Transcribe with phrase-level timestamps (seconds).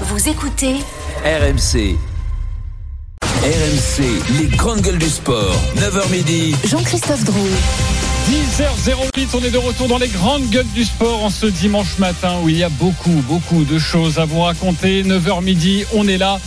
[0.00, 0.74] Vous écoutez
[1.24, 1.96] RMC.
[3.22, 4.02] RMC,
[4.40, 5.54] les grandes gueules du sport.
[5.76, 6.56] 9h midi.
[6.64, 7.50] Jean-Christophe Drouet.
[8.24, 12.36] 10h08, on est de retour dans les grandes gueules du sport en ce dimanche matin
[12.42, 15.02] où il y a beaucoup, beaucoup de choses à vous raconter.
[15.02, 16.40] 9h midi, on est là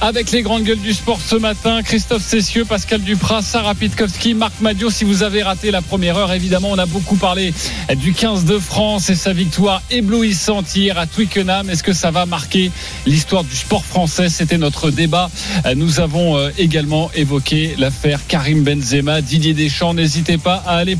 [0.00, 1.82] avec les grandes gueules du sport ce matin.
[1.82, 4.90] Christophe Cessieux, Pascal Duprat, Sarah Pitkowski, Marc Madio.
[4.90, 7.52] Si vous avez raté la première heure, évidemment, on a beaucoup parlé
[7.96, 11.68] du 15 de France et sa victoire éblouissante hier à Twickenham.
[11.68, 12.70] Est-ce que ça va marquer
[13.06, 14.28] l'histoire du sport français?
[14.28, 15.30] C'était notre débat.
[15.74, 19.94] Nous avons euh, également évoqué l'affaire Karim Benzema, Didier Deschamps.
[19.94, 20.94] N'hésitez pas à aller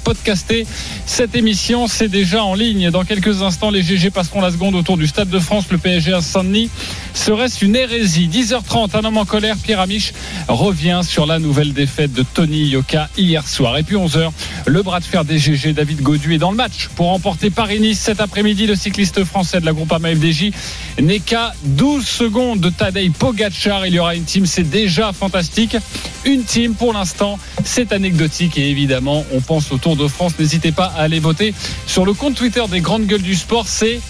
[1.06, 1.86] cette émission.
[1.86, 2.90] C'est déjà en ligne.
[2.90, 6.12] Dans quelques instants, les GG passeront la seconde autour du Stade de France, le PSG
[6.12, 6.70] à Saint-Denis.
[7.14, 8.28] Serait-ce une hérésie?
[8.28, 10.12] 10h30, un homme en colère, Pierre Amiche,
[10.48, 13.78] revient sur la nouvelle défaite de Tony Yoka hier soir.
[13.78, 14.30] Et puis 11h,
[14.66, 18.00] le bras de fer des GG, David Godu est dans le match pour remporter Paris-Nice
[18.00, 18.66] cet après-midi.
[18.66, 20.50] Le cycliste français de la groupe FDJ
[21.00, 23.86] n'est qu'à 12 secondes de Tadej Pogacar.
[23.86, 25.76] Il y aura une team, c'est déjà fantastique.
[26.24, 30.32] Une team pour l'instant, c'est anecdotique et évidemment, on pense au Tour de France.
[30.38, 31.54] N'hésitez pas à aller voter
[31.86, 33.66] sur le compte Twitter des grandes gueules du sport.
[33.68, 34.00] C'est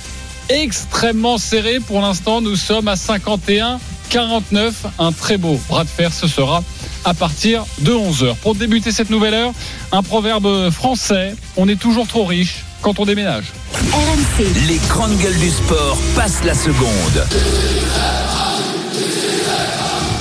[0.49, 1.81] extrêmement serré.
[1.81, 3.79] Pour l'instant, nous sommes à 51.
[4.11, 6.63] 49, un très beau bras de fer, ce sera
[7.05, 8.37] à partir de 11h.
[8.37, 9.53] Pour débuter cette nouvelle heure,
[9.93, 13.47] un proverbe français, on est toujours trop riche quand on déménage.
[13.73, 14.47] RMC.
[14.69, 17.27] Les grandes gueules du sport passent la seconde.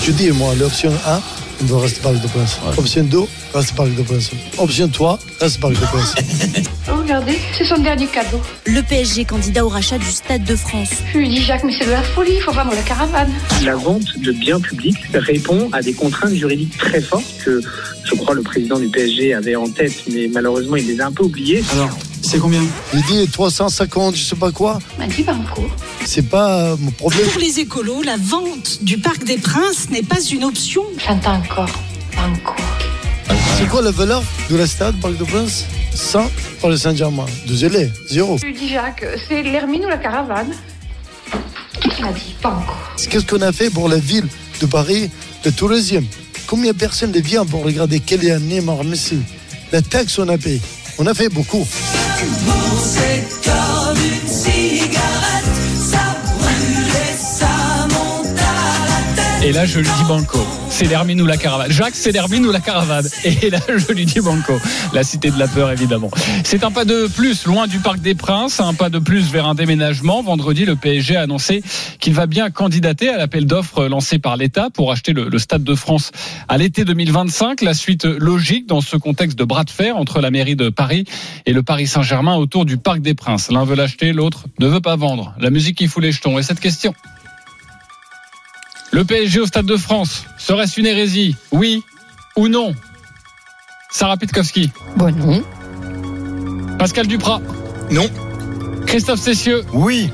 [0.02, 1.22] Je dis, moi, l'option 1,
[1.62, 2.58] on doit rester Parc de Prince.
[2.78, 3.20] Option 2,
[3.54, 4.32] reste Parc de Prince.
[4.58, 6.16] Option 3, reste Parc de Prince.
[7.04, 8.40] Regardez, c'est son dernier cadeau.
[8.66, 10.88] Le PSG candidat au rachat du Stade de France.
[11.12, 13.30] Je lui dis, Jacques, mais c'est de la folie, il faut vendre la caravane.
[13.66, 17.60] La vente de biens publics répond à des contraintes juridiques très fortes que
[18.06, 21.12] je crois le président du PSG avait en tête, mais malheureusement il les a un
[21.12, 21.62] peu oubliées.
[21.74, 21.90] Alors,
[22.22, 22.62] c'est combien?
[22.94, 24.80] Il dit 350, je sais pas quoi.
[24.98, 25.70] m'a dit Banco.
[26.06, 27.28] C'est pas euh, mon problème.
[27.28, 30.84] Pour les écolos, la vente du Parc des Princes n'est pas une option.
[31.06, 31.70] J'entends encore
[32.16, 32.56] Banco.
[33.58, 35.66] C'est quoi la valeur de la stade Parc de Prince
[35.96, 37.26] 100 pour le Saint-Germain.
[37.48, 38.38] Désolé, zéro.
[38.38, 40.54] Je lui dis, Jacques, c'est l'Hermine ou la caravane
[41.84, 42.74] Il m'a dit Banco.
[43.10, 44.28] Qu'est-ce qu'on a fait pour la ville
[44.62, 45.10] de Paris,
[45.46, 46.06] le tourisme
[46.48, 49.20] Combien de personnes viennent pour regarder Kylian Neymar, Messi?
[49.72, 50.62] La taxe on a payé.
[51.00, 51.66] On a fait beaucoup.
[59.46, 60.40] Et là, je lui dis banco.
[60.70, 61.70] C'est l'Hermine ou la caravane.
[61.70, 63.06] Jacques, c'est l'Hermine ou la caravane.
[63.26, 64.54] Et là, je lui dis banco.
[64.94, 66.10] La cité de la peur, évidemment.
[66.46, 69.46] C'est un pas de plus loin du Parc des Princes, un pas de plus vers
[69.46, 70.24] un déménagement.
[70.24, 71.62] Vendredi, le PSG a annoncé
[72.00, 75.76] qu'il va bien candidater à l'appel d'offres lancé par l'État pour acheter le, Stade de
[75.76, 76.12] France
[76.48, 77.64] à l'été 2025.
[77.64, 81.04] La suite logique dans ce contexte de bras de fer entre la mairie de Paris
[81.46, 83.52] et le Paris Saint-Germain autour du Parc des Princes.
[83.52, 85.36] L'un veut l'acheter, l'autre ne veut pas vendre.
[85.38, 86.40] La musique qui fout les jetons.
[86.40, 86.94] Et cette question
[88.94, 91.36] le PSG au Stade de France, serait-ce une hérésie?
[91.52, 91.84] Oui
[92.36, 92.74] ou non?
[93.92, 94.72] Sarah Pitkowski.
[94.96, 95.44] Bon, non.
[96.78, 97.42] Pascal Duprat.
[97.92, 98.10] Non.
[98.88, 99.64] Christophe Cessieux.
[99.74, 100.10] Oui.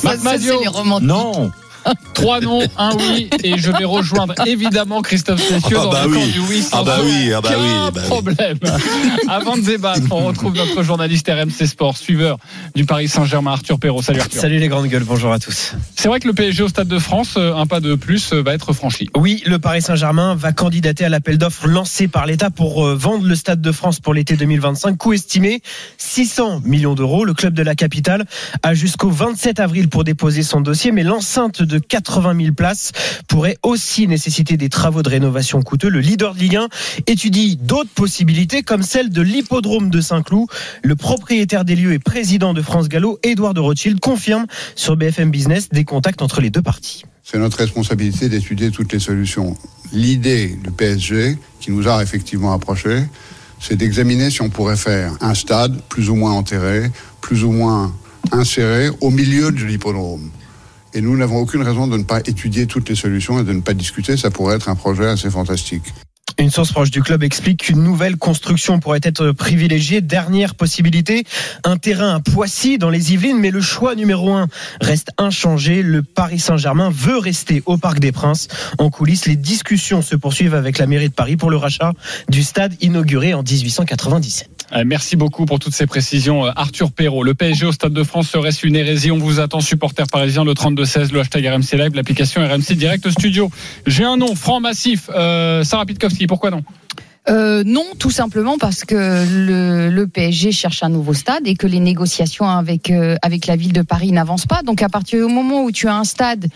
[0.00, 0.54] Ça, ça, Madio.
[0.54, 1.08] c'est les romantiques.
[1.08, 1.50] Non.
[2.14, 3.28] Trois noms, un oui.
[3.44, 6.32] Et je vais rejoindre évidemment Christophe Cessieux Ah dans bah le camp oui.
[6.32, 6.62] du oui.
[6.62, 8.02] sans Ah bah oui, ah bah oui, bah oui.
[8.08, 8.58] problème.
[9.28, 12.38] Avant de débattre, on retrouve notre journaliste RMC Sport, suiveur
[12.74, 14.02] du Paris Saint-Germain, Arthur Perrault.
[14.02, 14.40] Salut Arthur.
[14.40, 15.74] Salut les grandes gueules, bonjour à tous.
[15.94, 18.42] C'est vrai que le PSG au Stade de France, euh, un pas de plus, euh,
[18.42, 19.08] va être franchi.
[19.16, 23.26] Oui, le Paris Saint-Germain va candidater à l'appel d'offres lancé par l'État pour euh, vendre
[23.26, 24.96] le Stade de France pour l'été 2025.
[24.96, 25.60] Coût estimé
[25.98, 27.24] 600 millions d'euros.
[27.24, 28.24] Le club de la capitale
[28.62, 32.92] a jusqu'au 27 avril pour déposer son dossier, mais l'enceinte de 80 000 places
[33.28, 35.88] pourrait aussi nécessiter des travaux de rénovation coûteux.
[35.88, 36.68] Le leader de Ligue 1
[37.06, 40.48] étudie d'autres possibilités comme celle de l'hippodrome de Saint-Cloud.
[40.82, 45.30] Le propriétaire des lieux et président de France Gallo, Édouard de Rothschild, confirme sur BFM
[45.30, 47.04] Business des contacts entre les deux parties.
[47.22, 49.56] C'est notre responsabilité d'étudier toutes les solutions.
[49.92, 53.02] L'idée du PSG, qui nous a effectivement approchés,
[53.60, 57.92] c'est d'examiner si on pourrait faire un stade plus ou moins enterré, plus ou moins
[58.32, 60.30] inséré au milieu de l'hippodrome.
[60.96, 63.60] Et nous n'avons aucune raison de ne pas étudier toutes les solutions et de ne
[63.60, 64.16] pas discuter.
[64.16, 65.92] Ça pourrait être un projet assez fantastique.
[66.38, 70.00] Une source proche du club explique qu'une nouvelle construction pourrait être privilégiée.
[70.00, 71.24] Dernière possibilité,
[71.64, 74.48] un terrain à Poissy dans les Yvelines, mais le choix numéro un
[74.80, 75.82] reste inchangé.
[75.82, 78.48] Le Paris Saint-Germain veut rester au Parc des Princes.
[78.78, 81.92] En coulisses, les discussions se poursuivent avec la mairie de Paris pour le rachat
[82.30, 84.55] du stade inauguré en 1897.
[84.72, 87.22] Euh, Merci beaucoup pour toutes ces précisions, euh, Arthur Perrault.
[87.22, 90.52] Le PSG au Stade de France serait-ce une hérésie On vous attend, supporters parisiens, le
[90.52, 93.50] 32-16, le hashtag RMC Live, l'application RMC Direct Studio.
[93.86, 96.62] J'ai un nom, franc massif, euh, Sarah Pitkowski, pourquoi non?
[97.28, 101.66] Euh, non, tout simplement parce que le, le PSG cherche un nouveau stade et que
[101.66, 104.62] les négociations avec euh, avec la ville de Paris n'avancent pas.
[104.62, 106.46] Donc à partir du moment où tu as un stade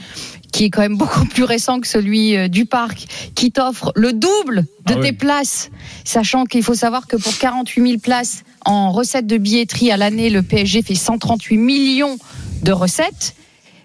[0.53, 4.13] qui est quand même beaucoup plus récent que celui euh, du parc, qui t'offre le
[4.13, 5.03] double de Ah oui.
[5.03, 5.71] tes places,
[6.05, 10.31] sachant qu'il faut savoir que pour 48 000 places en recettes de billetterie à l'année,
[10.31, 12.17] le PSG fait 138 millions
[12.63, 13.35] de recettes.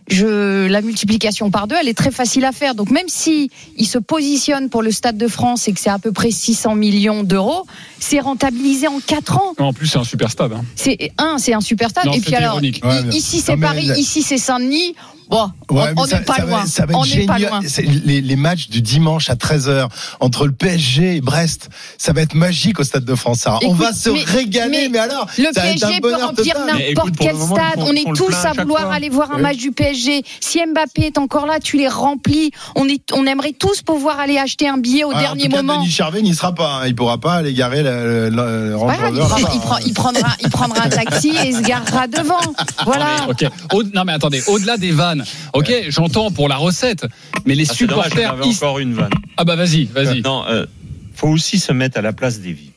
[0.08, 2.76] Je, la multiplication par deux, elle est très facile à faire.
[2.76, 5.98] Donc même si il se positionne pour le Stade de France et que c'est à
[6.00, 7.66] peu près 600 millions d'euros,
[8.00, 9.54] c'est rentabilisé en 4 ans.
[9.58, 10.54] En plus, c'est un super stade.
[10.54, 10.64] hein.
[10.76, 12.06] C'est un, c'est un super stade.
[12.06, 12.82] Non, et puis alors, ironique.
[12.84, 14.96] Ouais, ici c'est Paris, la- ici c'est Saint-Denis.
[15.30, 16.66] Bon, Ouais, on- n'est pas loin.
[16.66, 17.60] ça va être on n'est pas loin.
[18.06, 19.88] Les, les matchs du dimanche à 13h
[20.20, 23.48] entre le PSG et Brest, ça va être magique au Stade de France.
[23.66, 26.16] On va se mais- régaler, mais, mais alors Le ça va être un PSG peut
[26.16, 27.74] remplir n'importe quel moment, stade.
[27.76, 28.94] font- On est tous à vouloir fois.
[28.94, 29.42] aller voir un Oui.
[29.42, 30.24] match du PSG.
[30.40, 32.52] Si Mbappé est encore là, tu les remplis.
[32.76, 35.52] On, est, on aimerait tous pouvoir aller acheter un billet au Ah, dernier en tout
[35.56, 35.80] cas, moment.
[35.82, 36.82] Denis Charvet n'y sera pas.
[36.82, 36.88] hein.
[36.88, 39.80] Il pourra pas aller garer le, le- il, prend- il prend- hein.
[39.86, 42.36] il prendra, il prendra un taxi et se garera devant.
[42.86, 43.28] Voilà.
[43.74, 45.15] Au- non mais attendez, au-delà des vannes,
[45.54, 47.06] ok, j'entends pour la recette,
[47.46, 48.36] mais les Ah, dommage, supporters.
[48.46, 49.12] ils- encore une vanne.
[49.38, 50.22] Ah bah vas-y, vas-y.
[50.22, 50.66] Non, euh,
[51.14, 52.74] faut aussi se mettre à la place des VIP.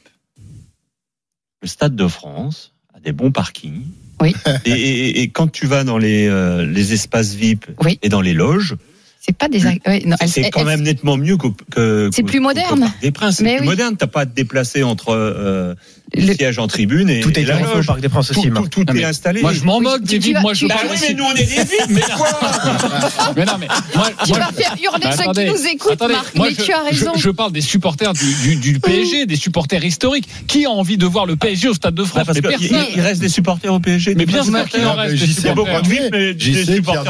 [1.63, 3.83] Le Stade de France a des bons parkings.
[4.21, 4.35] Oui.
[4.65, 7.99] Et, et- et quand tu vas dans les, euh, les espaces VIP Oui.
[8.03, 8.77] et dans les loges,
[9.21, 9.63] C'est pas des.
[9.65, 9.81] ouais,
[10.27, 12.11] c'est quand même nettement mieux que.
[12.13, 12.91] C'est plus moderne.
[13.03, 13.69] Des Princes, c'est Mais plus oui.
[13.69, 13.97] moderne.
[13.97, 15.75] T'as pas à te déplacer entre euh,
[16.15, 17.83] le Le- siège en tribune et, Tout est et la fait au.
[17.85, 18.51] Parc des Princes Tout, aussi.
[18.51, 19.41] Tout- tout Non, est installé.
[19.43, 21.45] Moi je m'en moque vides, vas- moi je Bah parle oui, mais nous on est
[21.45, 22.29] des VIP, mais quoi
[23.37, 26.15] Mais non, mais moi, Tu moi, vas faire hurler ceux attendez, qui nous écoutent, attendez,
[26.15, 26.35] Marc.
[26.35, 27.13] moi, mais je, tu as raison.
[27.17, 30.29] Je, parle des supporters du, du, du PSG, des supporters historiques.
[30.47, 32.25] Qui a envie de voir le PSG au Stade de Bah, France?
[32.27, 32.87] Parce Mais qu'il personne.
[32.97, 34.15] il reste des supporters au PSG.
[34.15, 35.15] Mais bien sûr qu'il en reste
[35.55, 35.83] beaucoup supporters.
[35.83, 37.05] de VIP, mais JC, des supporters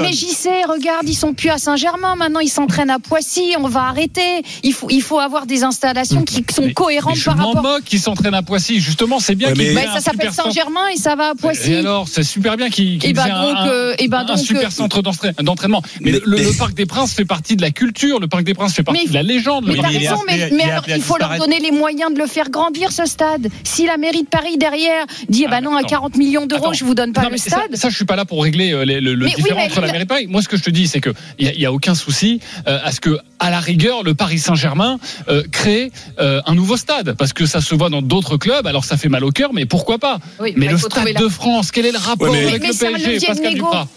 [0.00, 2.14] mais, j'y sais, regarde, ils sont plus à Saint-Germain.
[2.16, 3.54] Maintenant, ils s'entraînent à Poissy.
[3.58, 4.42] On va arrêter.
[4.62, 7.63] Il faut, il faut avoir des installations qui sont cohérentes par rapport.
[7.64, 8.78] Moque qu'ils s'entraînent à Poissy.
[8.80, 10.48] Justement, c'est bien Ouais, qu'ils mais- un ça s'appelle super centre.
[10.54, 11.72] Saint-Germain et ça va à Poissy.
[11.72, 14.70] Et alors, c'est super bien aient donc, un, euh, et ben un donc, super euh,
[14.70, 15.82] centre d'entra- d'entraînement.
[16.00, 18.20] Mais, Mais- le, Parc des Princes fait partie de la culture.
[18.20, 19.64] Le Parc des Princes fait partie Mais- de la légende.
[19.66, 22.92] Mais t'as raison, mais, alors il faut leur donner les moyens de le faire grandir
[22.92, 23.48] ce stade.
[23.64, 25.88] Si la mairie de Paris derrière dit eh ben Ah, non à attends.
[25.88, 27.74] 40 millions d'euros je vous donne pas le stade.
[27.74, 30.26] ça, je suis pas là pour régler euh, le, différent entre la mairie de Paris.
[30.28, 32.92] Moi, ce que je te dis, c'est que il y, a- aucun souci euh, à
[32.92, 35.90] ce que, à la rigueur, le Paris Saint-Germain euh, crée
[36.20, 38.66] euh, un nouveau stade, parce que ça se voit dans d'autres clubs.
[38.66, 41.20] Alors, ça fait mal au cœur, mais pourquoi pas Oui, Mais bah, le Stade la-
[41.20, 43.54] de France, quel est le rapport Ouais, mais- avec Mais le PSG, Pascal.
[43.54, 43.88] Duprat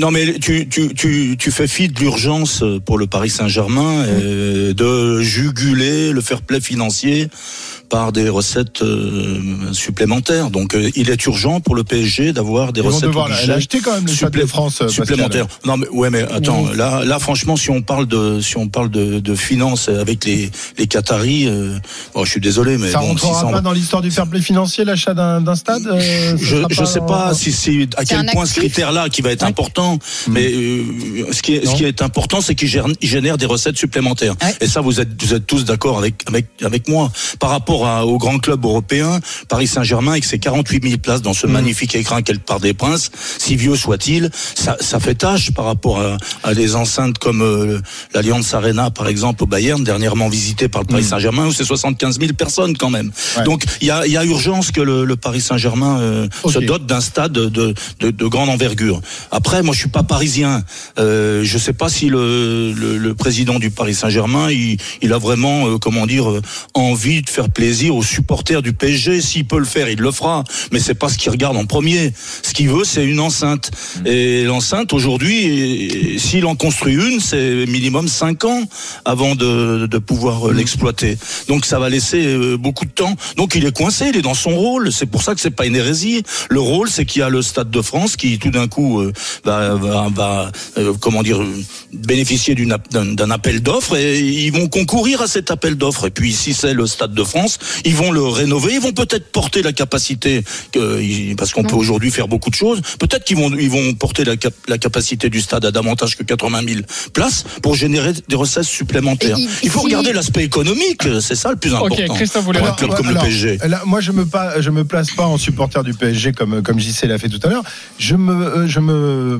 [0.00, 4.74] Non, mais tu, tu, tu, tu fais fi de l'urgence pour le Paris Saint-Germain euh,
[4.74, 7.28] de juguler le fair play financier
[7.94, 10.50] par des recettes euh, supplémentaires.
[10.50, 13.92] Donc, euh, il est urgent pour le PSG d'avoir des Ils vont recettes devoir quand
[13.92, 15.06] même le Stade de supplé- France euh, Pascal.
[15.06, 15.46] supplémentaires.
[15.64, 18.90] Non, mais ouais, mais attends, là, là, franchement, si on parle de, si on parle
[18.90, 21.78] de, de finances avec les, les Qataris, euh,
[22.14, 24.40] bon, je suis désolé, mais Ça bon, rentrera 600 pas dans l'histoire du fair play
[24.40, 25.86] financier l'achat d'un d'un stade.
[25.86, 28.72] euh, je je sais en- pas si c'est à quel point ce actif.
[28.72, 29.48] critère-là qui va être Ouais.
[29.50, 30.82] important, mais euh,
[31.30, 31.70] ce qui est Non.
[31.70, 32.68] ce qui est important, c'est qu'il
[33.14, 34.34] génère des recettes supplémentaires.
[34.42, 34.52] Ouais.
[34.62, 37.12] Et ça, vous êtes vous êtes tous d'accord avec avec avec moi.
[37.38, 41.34] Par rapport à, aux grands clubs européens, Paris Saint-Germain avec ses 48 000 places dans
[41.34, 45.52] ce magnifique écrin qu'est le Parc des Princes, si vieux soit-il, ça ça fait tâche
[45.52, 47.80] par rapport à, à des enceintes comme euh,
[48.12, 52.18] l'Allianz Arena par exemple au Bayern, dernièrement visité par le Paris Saint-Germain où c'est 75
[52.18, 53.10] 000 personnes quand même.
[53.36, 53.44] Ouais.
[53.44, 56.58] Donc il y a il y a urgence que le, le Paris Saint-Germain euh, se
[56.58, 59.00] dote d'un stade de, de, de grande envergure.
[59.30, 60.62] Après, moi, je suis pas parisien.
[60.98, 65.18] Euh, je sais pas si le, le, le président du Paris Saint-Germain, il, il a
[65.18, 66.42] vraiment, euh, comment dire, euh,
[66.74, 69.20] envie de faire plaisir aux supporters du PSG.
[69.20, 70.44] S'il peut le faire, il le fera.
[70.72, 72.12] Mais c'est pas ce qu'il regarde en premier.
[72.42, 73.70] Ce qu'il veut, c'est une enceinte.
[74.04, 78.62] Et l'enceinte, aujourd'hui, s'il en construit une, c'est minimum 5 ans
[79.04, 81.16] avant de, de pouvoir euh, l'exploiter.
[81.48, 83.16] Donc ça va laisser euh, beaucoup de temps.
[83.36, 84.92] Donc il est coincé, il est dans son rôle.
[84.92, 86.22] C'est pour ça que c'est pas une hérésie.
[86.50, 89.12] Le rôle, c'est qu'il y a le Stade de France qui tout d'un coup euh,
[89.44, 91.46] va, va, va, euh, comment dire euh,
[91.92, 96.06] bénéficier d'un appel d'offres et ils vont concourir à cet appel d'offres.
[96.06, 99.30] Et puis si c'est le Stade de France, ils vont le rénover, ils vont peut-être
[99.30, 102.80] porter la capacité que- parce qu'on peut aujourd'hui faire beaucoup de choses.
[102.98, 106.22] Peut-être qu'ils vont ils vont porter la, cap- la capacité du stade à davantage que
[106.24, 106.80] 80 000
[107.12, 109.36] places pour générer des recettes supplémentaires.
[109.38, 112.14] Il- Il faut si- regarder l'aspect économique, c'est ça le plus important.
[112.14, 113.58] Christophe, vous voulez pour un club comme alors, le PSG.
[113.68, 116.78] Là, moi, je me pas, je me place pas en supporter du PSG comme comme
[116.80, 117.62] JC l'a fait tout à l'heure.
[117.98, 119.33] Je me, euh, je me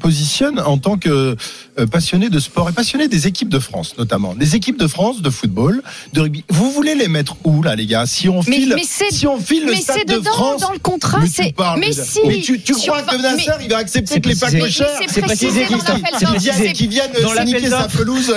[0.00, 1.36] positionne en tant que
[1.90, 4.34] passionné de sport et passionné des équipes de France, notamment.
[4.34, 6.44] Des équipes de France de football, de rugby.
[6.48, 8.04] Vous voulez les mettre où, là, les gars?
[8.06, 10.60] Si on Mais- file, mais c'est- si on file le mais stade c'est de France.
[10.60, 12.20] dans le contrat, mais tu parles, mais si.
[12.26, 14.86] Mais tu, tu Si crois que Nasser, mais- il va accepter que les packs chers
[15.00, 15.64] Mais c'est précisé,
[16.74, 18.32] qui viennent euh, niquer sa pelouse.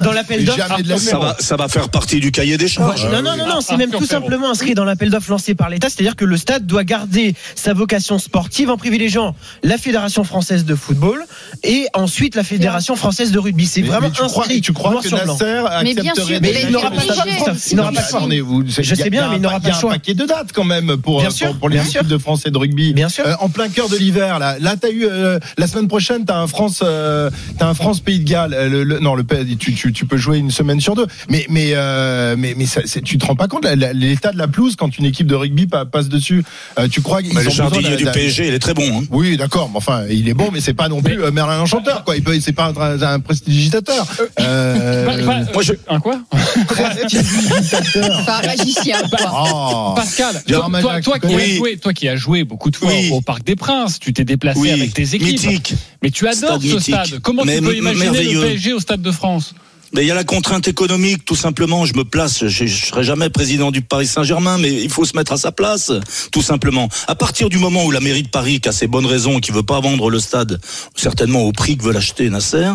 [0.00, 0.82] Dans l'appel Mais d'offres.
[0.82, 1.22] De Ça même.
[1.22, 3.04] va, ça va faire partie du cahier des charges.
[3.10, 5.70] Non, non, non, non, c'est même Arthur tout simplement inscrit dans l'appel d'offres lancé par
[5.70, 10.64] l'État, c'est-à-dire que le stade doit garder sa vocation sportive en privilégiant la Fédération française
[10.64, 11.24] de football
[11.62, 13.64] et ensuite la Fédération française de rugby.
[13.66, 15.08] C'est vraiment mais tu crois, inscrit tu crois que.
[15.08, 18.20] Nasser Mais bien accepterait sûr, de- mais il n'aura pas choix, choix.
[18.44, 19.90] Vous- Je sais bien, mais il n'aura pa- pas le Il y a choix.
[19.90, 22.04] un paquet de dates quand même pour, Bien pour- sûr, pour les bien équipes sûr.
[22.04, 22.92] de France et de rugby.
[22.92, 23.24] Bien sûr.
[23.26, 26.36] Euh, en plein cœur de l'hiver, là, là t'as eu euh, la semaine prochaine, t'as
[26.38, 28.52] un France, euh, t'as un France Pays de Galles.
[28.54, 29.24] Euh, le- le- non, le
[29.58, 31.06] tu, tu, tu peux jouer une semaine sur deux.
[31.30, 33.64] Mais mais euh, mais mais ça, c'est- tu te rends pas compte
[33.94, 36.44] l'état de la pelouse quand une équipe de rugby pa- passe dessus.
[36.78, 38.82] Euh, tu crois qu'ils ont le besoin jardinier du PSG, il est très bon.
[39.00, 39.04] hein.
[39.10, 41.64] Oui, d'accord, mais enfin, il est bon, mais c'est pas non plus euh, Merlin
[42.04, 42.16] quoi.
[42.16, 44.06] Il peut, c'est pas un, un prestigitateur.
[44.40, 46.18] Euh, pas- Moi, je- Un quoi
[46.66, 48.24] prestigitateur.
[48.24, 49.18] Pas un magicien, quoi.
[49.32, 49.92] Oh.
[49.96, 53.10] Pascal, toi, toi, qui joué, toi qui as joué beaucoup de fois Oui.
[53.12, 55.22] au Parc des Princes, tu t'es déplacé Oui, avec tes équipes.
[55.22, 55.74] mythique.
[56.02, 56.94] Mais tu adores Stade ce mythique.
[56.94, 57.20] stade.
[57.20, 59.54] Comment Mais tu peux imaginer le PSG au Stade de France?
[59.94, 61.84] Mais il y a la contrainte économique, tout simplement.
[61.84, 62.46] Je me place.
[62.46, 65.52] Je, je serai jamais président du Paris Saint-Germain, mais il faut se mettre à sa
[65.52, 65.92] place,
[66.30, 66.88] tout simplement.
[67.08, 69.52] À partir du moment où la mairie de Paris, qui a ses bonnes raisons, qui
[69.52, 70.60] veut pas vendre le stade,
[70.96, 72.68] certainement au prix que veut l'acheter Nasser,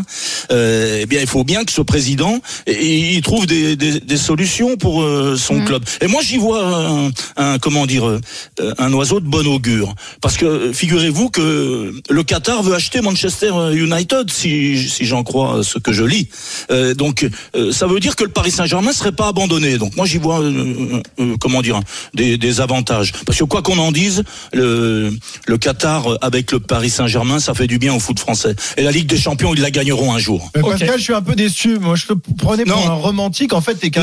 [0.52, 4.78] euh, eh bien, il faut bien que ce président, il trouve des, des, des solutions
[4.78, 5.66] pour euh, son Mhm.
[5.66, 5.84] club.
[6.02, 8.22] Et moi, j'y vois un, un- comment dire, euh,
[8.78, 14.30] un oiseau de bon augure, parce que figurez-vous que le Qatar veut acheter Manchester United,
[14.32, 16.28] si, si j'en crois ce que je lis.
[16.70, 17.07] Euh, donc,
[17.56, 19.78] euh, ça veut dire que le Paris Saint-Germain serait pas abandonné.
[19.78, 21.80] Donc, moi, j'y vois, euh, euh, comment dire,
[22.14, 23.12] des, des avantages.
[23.26, 24.24] Parce que quoi qu'on en dise,
[24.54, 25.12] le,
[25.48, 28.56] le Qatar avec le Paris Saint-Germain, ça fait du bien au foot français.
[28.78, 30.50] Et la Ligue des Champions, ils la gagneront un jour.
[30.56, 30.62] Mais.
[30.62, 31.80] Pascal, je suis un peu déçu.
[31.80, 32.90] Moi, je te prenais pour Non.
[32.92, 33.54] un romantique.
[33.54, 34.02] En fait, t'es qu'un,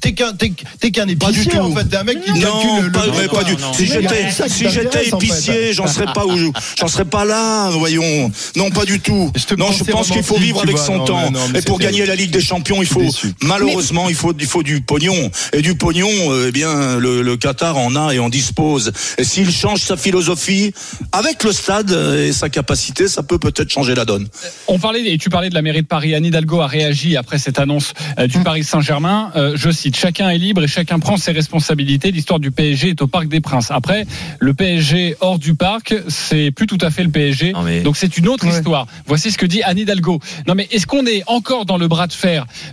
[0.00, 1.58] t'es, qu'un, t'es, qu'un Pas du épicier.
[1.58, 1.58] tout.
[1.64, 3.72] En fait, t'es un mec qui Non, calcule le pas, le- mais pas du non,
[3.72, 8.30] Si j'étais, si j'étais épicier, j'en serais pas où, j'en serais pas là, voyons.
[8.56, 9.30] Non, pas du tout.
[9.34, 11.32] Je non, je pense qu'il faut vivre avec son temps.
[11.54, 13.32] Et pour gagner la Ligue des Champions, il faut, déçu.
[13.42, 15.30] malheureusement, il faut, il faut du pognon.
[15.52, 18.92] Et du pognon, euh, eh bien, le, le Qatar en a et en dispose.
[19.18, 20.72] Et s'il change sa philosophie
[21.12, 24.28] avec le stade euh, et sa capacité, ça peut peut-être changer la donne.
[24.68, 26.14] On parlait et tu parlais de la mairie de Paris.
[26.14, 29.32] Anne Hidalgo a réagi après cette annonce euh, du Paris Saint-Germain.
[29.36, 32.10] Euh, je cite chacun est libre et chacun prend ses responsabilités.
[32.12, 33.70] L'histoire du PSG est au Parc des Princes.
[33.70, 34.06] Après,
[34.38, 37.52] le PSG hors du parc, c'est plus tout à fait le PSG.
[37.52, 38.52] Non, mais- Donc c'est une autre Ouais.
[38.56, 38.86] histoire.
[39.06, 40.20] Voici ce que dit Anne Hidalgo.
[40.46, 42.29] Non mais est-ce qu'on est encore dans le bras de fer,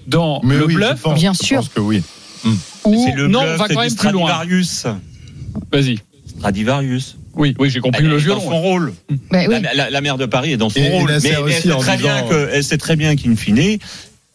[0.07, 1.57] dans Mais le oui, bluff je pense, Bien je sûr.
[1.57, 2.01] pense que oui.
[2.85, 4.29] ou C'est le non bluff, On va quand même plus loin.
[4.29, 4.85] Stradivarius.
[5.71, 5.99] Vas-y.
[6.37, 7.17] Stradivarius.
[7.35, 8.39] Oui, oui, j'ai compris Elle le est violon.
[8.43, 8.93] dans son rôle.
[9.09, 9.17] Oui.
[9.31, 11.61] La, la- la maire de Paris est dans son Et- et rôle, mais elle aussi
[11.61, 13.77] sait très disant, bien que, elle sait très bien qu'in fine,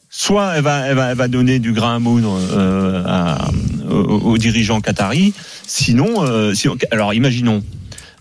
[0.09, 3.51] soit elle va, elle va, elle va donner du grain à moudre euh, à-
[3.91, 3.95] aux,
[4.33, 5.35] aux dirigeants qataris,
[5.67, 7.63] sinon, euh, sinon- alors imaginons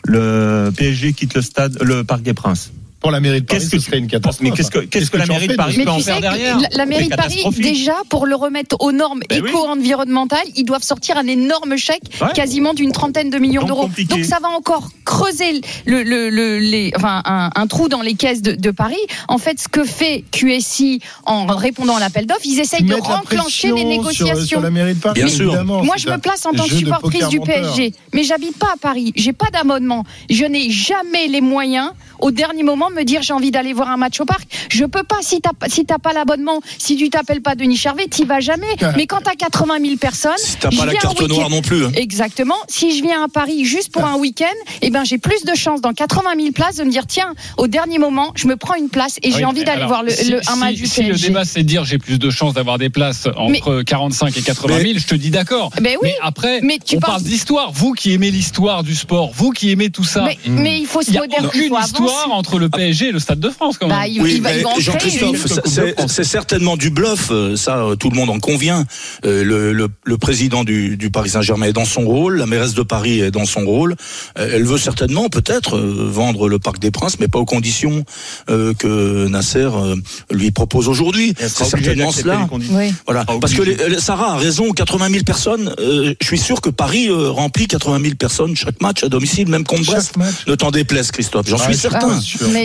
[0.06, 2.72] le PSG quitte le stade, le Parc des Princes.
[3.02, 4.48] Pour la mairie de Paris, Qu'est-ce que ce serait une catastrophe.
[4.48, 7.10] Mais qu'est-ce que, qu'est-ce que la mairie de Paris peut en faire derrière la, mairie
[7.10, 9.50] de Paris, déjà, pour le remettre aux normes Ben oui.
[9.50, 12.28] éco-environnementales, ils doivent sortir un énorme chèque, Ouais.
[12.36, 13.90] quasiment d'une trentaine de millions d'euros.
[14.10, 18.14] Donc ça va encore creuser le, le, le- les, enfin, un, un trou dans les
[18.14, 18.96] caisses de, de Paris.
[19.28, 23.72] En fait, ce que fait QSI en répondant à l'appel d'offres, ils essayent de renclencher
[23.72, 24.36] les négociations.
[24.36, 25.48] Sur, sur la mairie de Paris, Bien sûr.
[25.48, 25.84] évidemment.
[25.84, 27.40] Moi, je me place en tant que supportrice du.
[27.40, 29.12] PSG, mais j'habite pas à Paris.
[29.16, 30.04] J'ai pas d'abonnement.
[30.30, 31.90] Je n'ai jamais les moyens,
[32.20, 34.44] au dernier moment, me dire j'ai envie d'aller voir un match au parc.
[34.70, 37.78] Je peux pas si t'as pas- si t'as pas l'abonnement, si tu t'appelles pas Denis
[37.78, 38.68] Charvet, t'y vas jamais.
[38.96, 41.86] mais quand t'as 80 000 personnes, Si t'as pas la carte noire non plus.
[41.86, 41.92] hein.
[41.96, 42.56] Exactement.
[42.68, 44.46] Si je viens à Paris juste pour un week-end,
[44.82, 47.68] eh ben j'ai plus de chances dans 80 000 places de me dire tiens, au
[47.68, 50.12] dernier moment, je me prends une place et j'ai Oui, envie mais d'aller voir le,
[50.12, 51.28] si- le- un si- match du si le PSG.
[51.28, 54.80] débat c'est de dire j'ai plus de chances d'avoir des places entre 45 et 80
[54.82, 55.70] 000, je te dis d'accord.
[55.82, 56.10] Ben oui.
[56.10, 57.72] Mais après, Mais tu on penses- parle d'histoire.
[57.72, 60.24] Vous qui aimez l'histoire du sport, vous qui aimez tout ça.
[60.24, 63.20] Mais, mais il faut se Il n'y a aucune histoire entre le PSG et le
[63.20, 63.98] Stade de France quand même.
[63.98, 66.90] Bah, il, Oui, il va, il mais va en créer Jean-Christophe, c'est c'est certainement du
[66.90, 68.86] bluff, euh, ça euh, tout le monde en convient.
[69.26, 72.74] Euh, le, le, le président du, du Paris Saint-Germain est dans son rôle, la mairesse
[72.74, 73.96] de Paris est dans son rôle.
[74.40, 78.04] Euh, elle veut certainement peut-être euh, vendre le Parc des Princes, mais pas aux conditions
[78.50, 79.96] euh, que Nasser euh,
[80.32, 81.34] lui propose aujourd'hui.
[81.40, 82.40] C'est certainement cela.
[82.42, 82.76] les conditions.
[82.78, 82.94] Oui.
[83.06, 85.74] Voilà, parce que les- Sarah a raison, 80 000 personnes.
[85.80, 89.48] euh, je suis sûr que Paris euh, remplit 80 000 personnes chaque match à domicile,
[89.48, 90.14] même contre Brest.
[90.48, 91.48] Ne t'en déplaise, Christophe.
[91.48, 92.20] J'en suis certain.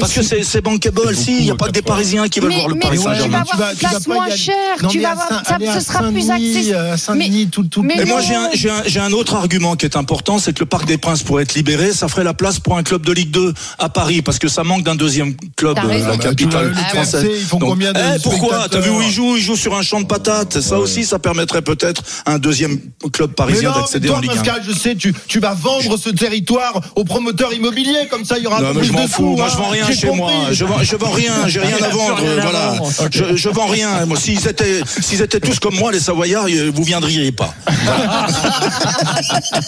[0.07, 1.17] Parce que c'est c'est bankable.
[1.17, 3.15] Si, il n'y a pas que des Parisiens qui veulent voir le Paris tu vas
[3.15, 3.43] Saint-Germain.
[3.51, 4.55] avoir une place moins chère,
[4.89, 5.43] tu mais vas avoir,
[5.75, 6.77] ce sera plus accessible.
[6.97, 7.83] Saint-Denis, tout, tout.
[7.83, 10.53] mais Et moi, j'ai un, j'ai un- j'ai un autre argument qui est important, c'est
[10.53, 13.05] que le Parc des Princes pourrait être libéré, ça ferait la place pour un club
[13.05, 15.95] de Ligue 2 à Paris, parce que ça manque d'un deuxième club, euh, la Bah,
[15.99, 17.27] tu vois, capitale le française.
[17.27, 18.69] Eh, Pourquoi?
[18.71, 20.61] T'as vu où ils jouent Ils jouent sur un champ de patates.
[20.61, 22.79] Ça aussi, ça permettrait peut-être à un deuxième
[23.13, 24.35] club parisien mais non, d'accéder en Ligue 1.
[24.37, 28.45] Pascal, je sais, tu, tu vas vendre ce territoire aux promoteurs immobiliers, comme ça il
[28.45, 29.35] y aura Non, mais plus je m'en fous.
[29.37, 29.49] Moi, hein.
[29.53, 30.33] je vends rien Chez moi.
[30.53, 31.47] Je vends, je vends rien.
[31.49, 32.17] J'ai rien à vendre.
[32.17, 32.67] rien à Voilà.
[32.79, 32.93] vendre.
[33.01, 33.09] Ok.
[33.13, 34.07] Je, je vends rien.
[34.07, 37.55] Moi, s'ils étaient, s'ils étaient tous comme moi, les Savoyards, vous viendriez pas.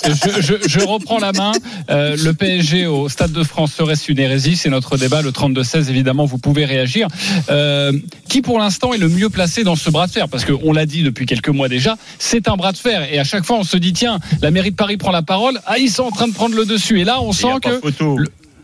[0.07, 1.53] je, je- je reprends la main.
[1.91, 5.89] Euh, le PSG au Stade de France serait-ce une hérésie C'est notre débat, le 32-16,
[5.89, 7.09] évidemment, vous pouvez réagir.
[7.51, 7.93] Euh,
[8.29, 10.29] qui, pour l'instant, est le mieux placé dans ce bras de fer?
[10.29, 13.07] Parce qu'on l'a dit depuis quelques mois déjà, c'est un bras de fer.
[13.13, 15.59] Et à chaque fois, on se dit, tiens, la mairie de Paris prend la parole.
[15.67, 17.01] Ah, ils sont en train de prendre le dessus.
[17.01, 17.81] Et là, on sent que...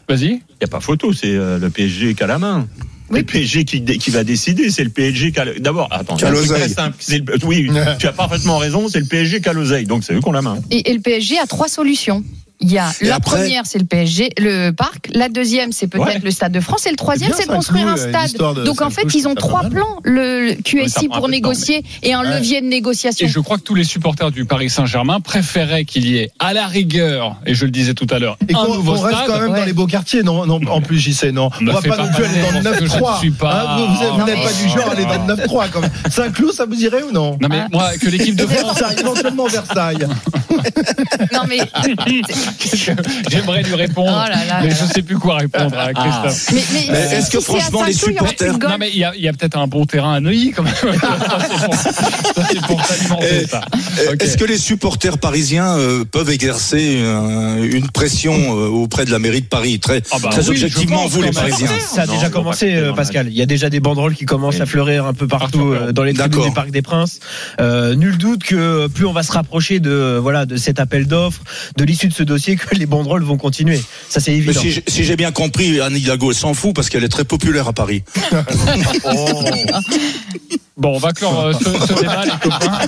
[0.08, 0.26] Vas-y.
[0.26, 2.66] Il n'y a pas photo, c'est euh, le PSG qui a la main.
[3.10, 3.18] Oui.
[3.20, 6.58] Le PSG qui, qui va décider, c'est le PSG qui a le- D'abord, attends, l'oseille.
[6.60, 9.84] très simple, c'est le- Oui, tu as parfaitement raison, c'est le PSG qui a l'oseille,
[9.84, 10.58] donc c'est eux qui ont la main.
[10.70, 12.24] Et, et le PSG a trois solutions.
[12.66, 15.10] Il y a Et la après- première, c'est le PSG, le parc.
[15.12, 16.18] La deuxième, c'est peut-être Ouais.
[16.24, 16.86] le Stade de France.
[16.86, 18.32] Et le troisième, C'est de construire un stade.
[18.32, 22.36] de Donc en fait, ils ont trois plans, le QSI pour négocier et un Ouais.
[22.38, 23.26] levier de négociation.
[23.26, 26.54] Et je crois que tous les supporters du Paris Saint-Germain préféraient qu'il y ait, à
[26.54, 29.26] la rigueur, et je le disais tout à l'heure, Et qu'on reste stade.
[29.26, 31.50] quand même dans les beaux quartiers, non, non En plus, j'y sais, non.
[31.60, 32.98] Ne On va fais pas pas non plus aller dans le parce que je ne
[33.00, 33.18] 9-3.
[33.18, 35.90] suis pas- hein, vous n'êtes pas du genre à aller dans le 9-3 quand même.
[36.10, 37.36] Saint-Cloud, ça vous irait ou non?
[37.42, 40.06] Non mais moi que l'équipe de France Versailles, éventuellement Versailles.
[41.32, 41.58] Non mais,
[43.30, 44.90] j'aimerais lui répondre Oh là là mais là je là.
[44.94, 46.52] sais plus quoi répondre à Christophe.
[46.52, 48.58] mais, mais Mais si- est-ce que si franchement, les supporters-.
[48.58, 50.62] Non mais il y a, il y a peut-être un bon terrain à Neuilly quand
[50.62, 50.74] même.
[52.34, 53.46] ça c'est pour, ça, t'alimenter.
[54.20, 59.18] Est-ce que les supporters parisiens euh, peuvent exercer euh, une pression euh, auprès de la
[59.18, 59.78] mairie de Paris?
[59.80, 61.30] Très, Ah bah très oui, je objectivement, vous les.
[61.30, 61.68] Parisiens.
[61.80, 63.26] Ça a Non, déjà commencé, euh, Pascal.
[63.28, 64.62] Il y a déjà des banderoles qui commencent Oui.
[64.62, 67.18] à fleurir un peu partout euh, dans les tribunes du Parc des Princes.
[67.60, 71.40] Euh, nul doute que plus on va se rapprocher de voilà de cet appel d'offres,
[71.76, 73.80] de l'issue de ce dossier, que les banderoles vont continuer.
[74.08, 74.60] Ça c'est Mais évident.
[74.60, 77.66] si, j'ai- si j'ai bien compris, Anne Hidalgo s'en fout parce qu'elle est très populaire
[77.68, 78.02] à Paris.
[80.76, 82.78] Bon, on va clore euh, ce, ce débat, les copains.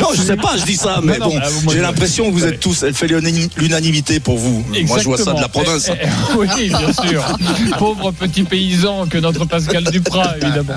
[0.00, 2.58] Non, je sais pas, je dis ça, mais Non, bon, j'ai l'impression que vous êtes
[2.58, 4.64] tous, elle fait l'unani- l'unanimité pour vous.
[4.86, 5.88] Moi, je vois ça de la province.
[5.88, 7.24] Eh, eh, oui, bien sûr.
[7.78, 10.74] Pauvre petit paysan que notre Pascal Duprat, évidemment.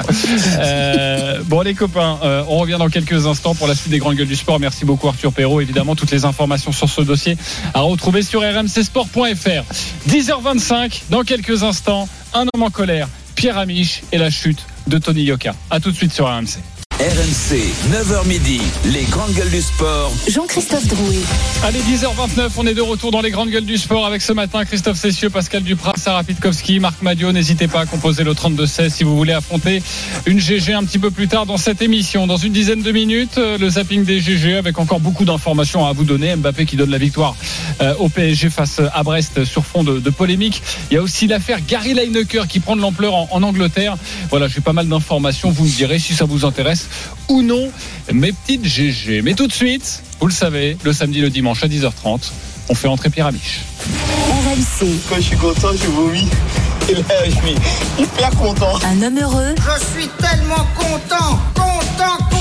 [0.60, 4.15] Euh, bon, les copains, euh, on revient dans quelques instants pour la suite des grandes
[4.15, 4.60] gueules du sport.
[4.60, 5.62] Merci beaucoup, Arthur Perrault.
[5.62, 7.38] Évidemment, toutes les informations sur ce dossier
[7.74, 9.63] à retrouver sur rmcsport.fr.
[10.10, 15.24] 10h25, dans quelques instants, un homme en colère, Pierre Amiche et la chute de Tony
[15.24, 15.54] Yoka.
[15.70, 16.60] À tout de suite sur RMC.
[17.01, 17.57] RMC,
[17.90, 20.11] 9h midi, les grandes gueules du sport.
[20.27, 21.18] Jean-Christophe Drouet.
[21.64, 24.66] Allez, 10h29, on est de retour dans les grandes gueules du sport avec ce matin
[24.66, 27.31] Christophe Cessieux, Pascal Duprat, Sarah Pitkowski, Marc Madio.
[27.31, 29.81] N'hésitez pas à composer le 32-16 si vous voulez affronter
[30.27, 32.27] une GG un petit peu plus tard dans cette émission.
[32.27, 35.94] Dans une dizaine de minutes, euh, le zapping des GG avec encore beaucoup d'informations à
[35.94, 36.35] vous donner.
[36.35, 37.35] Mbappé qui donne la victoire
[37.81, 40.61] euh, au PSG face à Brest sur fond de, de polémique.
[40.92, 43.96] Il y a aussi l'affaire Gary Lineker qui prend de l'ampleur en, en Angleterre.
[44.29, 45.50] Voilà, j'ai pas mal d'informations.
[45.50, 46.90] Vous me direz si ça vous intéresse
[47.30, 47.72] ou non,
[48.12, 49.22] mes petites GG.
[49.22, 52.32] Mais tout de suite, vous le savez, le samedi, le dimanche à 10h30,
[52.70, 53.62] on fait entrer Pierre Amiche.
[53.86, 54.88] RMC.
[55.10, 56.27] Quand je suis content, je vomis.
[56.90, 57.56] Et là, je suis
[58.00, 58.80] hyper content.
[58.84, 62.41] Un homme heureux Je suis tellement content, content, content.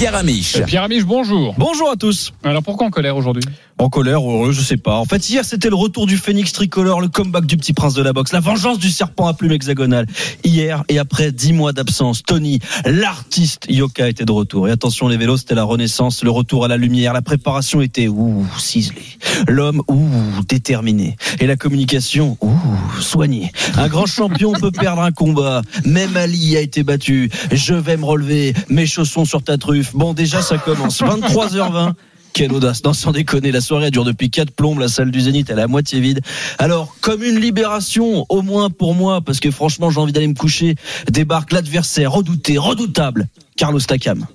[0.00, 0.56] Pierre Amiche.
[0.56, 1.54] Euh, Pierre Amiche, bonjour.
[1.58, 2.32] Bonjour à tous.
[2.42, 3.44] Alors pourquoi en colère aujourd'hui?
[3.76, 4.96] En colère, heureux, je sais pas.
[4.96, 8.02] En fait, hier, c'était le retour du phénix tricolore, le comeback du petit prince de
[8.02, 10.06] la boxe, la vengeance du serpent à plume hexagonale.
[10.44, 14.68] Hier, et après dix mois d'absence, Tony, l'artiste Yoka, était de retour.
[14.68, 17.14] Et attention, les vélos, c'était la renaissance, le retour à la lumière.
[17.14, 19.18] La préparation était, ouh, ciselée.
[19.48, 21.16] L'homme, ouh, déterminé.
[21.40, 23.50] Et la communication, ouh, soignée.
[23.78, 25.62] Un grand champion peut perdre un combat.
[25.86, 27.30] Même Ali a été battu.
[27.50, 28.52] Je vais me relever.
[28.68, 29.89] Mes chaussons sur ta truffe.
[29.94, 31.00] Bon, déjà, ça commence.
[31.02, 31.94] 23h20.
[32.32, 35.50] Quelle audace, non sans déconner, la soirée dure depuis quatre plombes, la salle du Zénith
[35.50, 36.20] elle est à moitié vide.
[36.58, 40.34] Alors, comme une libération, au moins pour moi, parce que franchement j'ai envie d'aller me
[40.34, 40.76] coucher,
[41.10, 43.26] débarque l'adversaire redouté, redoutable,
[43.56, 44.26] Carlos Takam.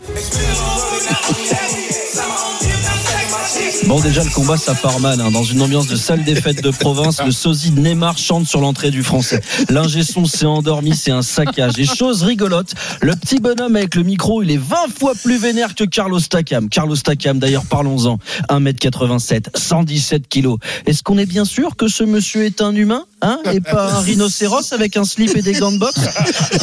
[3.87, 5.29] Bon déjà le combat ça part mal hein.
[5.29, 8.59] dans une ambiance de salle des fêtes de province le sosie de Neymar chante sur
[8.59, 13.39] l'entrée du français l'ingé son s'est endormi c'est un saccage et chose rigolote le petit
[13.39, 17.37] bonhomme avec le micro il est 20 fois plus vénère que Carlos Takam Carlos Takam
[17.37, 18.17] d'ailleurs parlons-en
[18.49, 23.39] 1m87 117 kilos est-ce qu'on est bien sûr que ce monsieur est un humain hein,
[23.51, 25.99] et pas un rhinocéros avec un slip et des gants de boxe?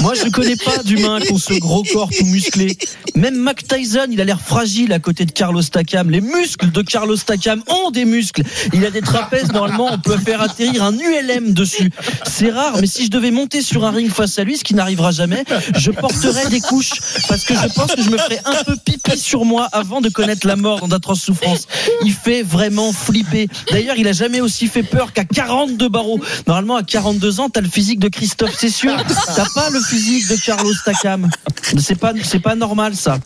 [0.01, 2.77] Moi, je connais pas d'humain qui ont ce gros corps tout musclé.
[3.15, 6.11] Même Mac Tyson, il a l'air fragile à côté de Carlos Takam.
[6.11, 8.43] Les muscles de Carlos Takam ont des muscles.
[8.73, 11.91] Il a des trapèzes, normalement, on peut faire atterrir un ULM dessus.
[12.27, 14.75] C'est rare, mais si je devais monter sur un ring face à lui, ce qui
[14.75, 15.45] n'arrivera jamais,
[15.77, 16.93] je porterais des couches
[17.29, 20.09] parce que je pense que je me ferais un peu pipi sur moi avant de
[20.09, 21.67] connaître la mort dans d'atroces souffrances.
[22.05, 23.49] Il fait vraiment flipper.
[23.71, 26.21] D'ailleurs, il a jamais aussi fait peur qu'à 42 barreaux.
[26.47, 28.93] Normalement, à 42 ans, t'as le physique de Christophe Cessieux.
[29.35, 31.31] T'as pas le physique de Carlos Takam.
[31.79, 33.19] C'est pas, c'est pas normal, ça.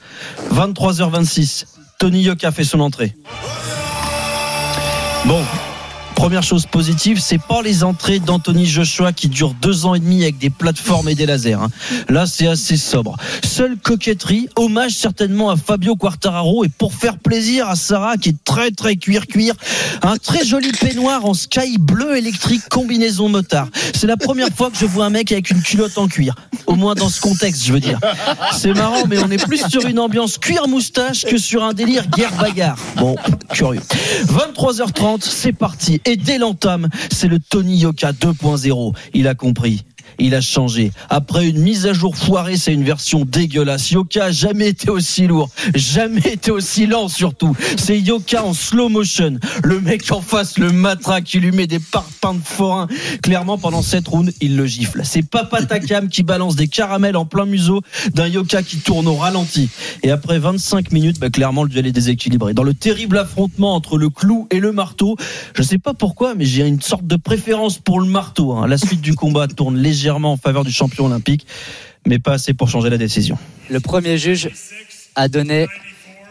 [0.53, 1.65] 23h26.
[1.99, 3.15] Tony Yoka fait son entrée.
[5.27, 5.45] Bon,
[6.17, 10.23] Première chose positive, c'est pas les entrées d'Anthony Joshua qui durent deux ans et demi
[10.23, 11.53] avec des plateformes et des lasers.
[11.53, 11.69] hein.
[12.09, 13.17] Là, c'est assez sobre.
[13.45, 18.45] Seule coquetterie, hommage certainement à Fabio Quartararo et pour faire plaisir à Sarah qui est
[18.45, 19.55] très très cuir cuir,
[20.03, 23.69] un très joli peignoir en sky bleu électrique combinaison motard.
[23.95, 26.35] C'est la première fois que je vois un mec avec une culotte en cuir.
[26.67, 28.01] Au moins dans ce contexte, je veux dire.
[28.53, 32.09] C'est marrant, mais on est plus sur une ambiance cuir moustache que sur un délire
[32.09, 32.79] guerre bagarre.
[32.97, 33.15] Bon,
[33.53, 33.83] curieux.
[34.25, 36.01] 23h30, c'est parti.
[36.07, 38.97] Et dès l'entame, c'est le Tony Yoka 2.0.
[39.13, 39.85] Il a compris.
[40.19, 40.93] Il a changé.
[41.11, 43.91] Après une mise à jour foirée, c'est une version dégueulasse.
[43.91, 47.55] Yoka a jamais été aussi lourd, jamais été aussi lent surtout.
[47.77, 49.39] C'est Yoka en slow motion.
[49.63, 52.87] Le mec en face, le matraque, il lui met des parpaings de forain.
[53.23, 55.03] Clairement, pendant cette round, il le gifle.
[55.05, 57.83] C'est Papa Takam qui balance des caramels en plein museau
[58.15, 59.69] d'un Yoka qui tourne au ralenti.
[60.03, 62.55] Et après 25 minutes, bah, clairement, le duel est déséquilibré.
[62.55, 65.17] Dans le terrible affrontement entre le clou et le marteau,
[65.55, 68.53] je sais pas pourquoi, mais j'ai une sorte de préférence pour le marteau.
[68.55, 68.67] hein.
[68.67, 71.47] La suite du combat tourne légèrement en faveur du champion olympique,
[72.07, 73.37] mais pas assez pour changer la décision.
[73.71, 74.51] Le premier juge
[75.15, 75.67] a donné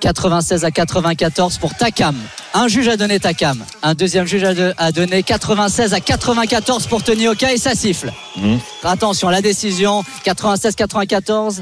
[0.01, 2.15] 96 à 94 pour Takam.
[2.53, 3.63] Un juge a donné Takam.
[3.81, 7.73] Un deuxième juge a, de- a donné 96 à 94 pour Tony Oka et ça
[7.75, 8.11] siffle.
[8.83, 11.61] Attention, la décision 96-94.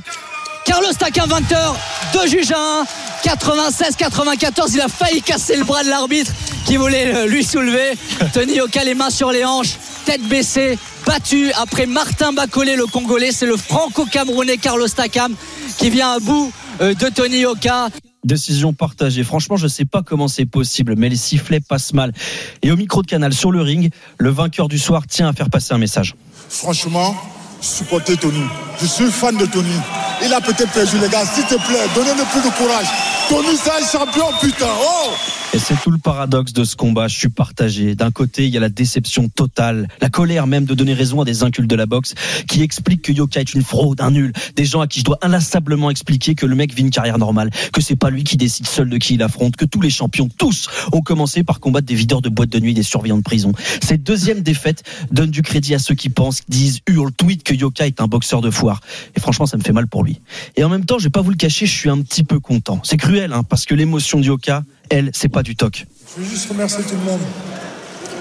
[0.66, 1.76] Carlos Takam 20 heures,
[2.14, 2.84] deux juges à
[3.26, 4.72] 1, 96-94.
[4.74, 6.32] Il a failli casser le bras de l'arbitre
[6.66, 7.94] qui voulait lui soulever.
[8.34, 13.32] Tony Oka, les mains sur les hanches, tête baissée, battu après Martin Bacolé, le Congolais.
[13.32, 15.34] C'est le franco-camerounais Carlos Takam
[15.78, 17.90] qui vient à bout euh, de Tony Oka.
[18.24, 19.24] Décision partagée.
[19.24, 22.14] Franchement, je sais pas comment c'est possible, mais les sifflets passent mal.
[22.62, 25.50] Et au micro de canal sur le ring, le vainqueur du soir tient à faire
[25.50, 26.16] passer un message.
[26.50, 27.16] Franchement,
[27.62, 28.44] je supportais Tony.
[28.82, 29.76] Je suis fan de Tony.
[30.24, 31.26] Il a peut-être perdu, les gars.
[31.26, 32.88] S'il te plaît, donnez-le plus de courage.
[33.28, 34.68] Tony, c'est un champion, putain.
[34.82, 35.12] Oh
[35.56, 37.08] Et c'est tout le paradoxe de ce combat.
[37.08, 37.94] Je suis partagé.
[37.94, 41.26] D'un côté, il y a la déception totale, la colère même de donner raison à
[41.26, 42.16] des incultes de la boxe
[42.48, 44.34] qui expliquent que Yoka est une fraude, un nul.
[44.56, 47.52] Des gens à qui je dois inlassablement expliquer que le mec vit une carrière normale,
[47.72, 50.28] que c'est pas lui qui décide seul de qui il affronte, que tous les champions,
[50.28, 53.52] tous, ont commencé par combattre des videurs de boîtes de nuit, des surveillants de prison.
[53.84, 57.86] Cette deuxième défaite donne du crédit à ceux qui pensent, disent, hurlent, tweetent que Yoka
[57.86, 58.82] est un boxeur de foire.
[59.16, 60.20] Et franchement, ça me fait mal pour lui.
[60.56, 62.40] Et en même temps, je vais pas vous le cacher, je suis un petit peu
[62.40, 62.82] content.
[62.84, 65.86] C'est cruel, hein, parce que l'émotion de Yoka, elle, c'est pas du toc.
[66.16, 67.22] Je veux juste remercier tout le monde.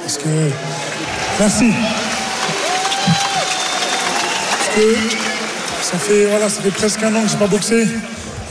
[0.03, 0.51] Parce que.
[1.39, 1.71] Merci.
[4.51, 4.97] Parce que
[5.83, 7.87] ça fait, presque un an que je n'ai pas boxé.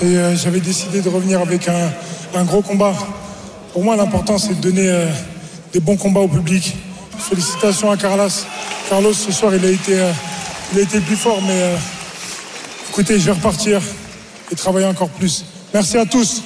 [0.01, 2.93] Et euh, j'avais décidé de revenir avec un, gros combat.
[3.73, 5.07] Pour moi, l'important, c'est de donner euh,
[5.73, 6.75] des bons combats au public.
[7.17, 8.29] Félicitations à Carlos.
[8.89, 10.11] Carlos, ce soir, il a été, euh,
[10.73, 11.41] il a été plus fort.
[11.47, 11.75] Mais
[12.89, 13.81] écoutez, je vais repartir
[14.51, 15.45] et travailler encore plus.
[15.73, 16.43] Merci à tous.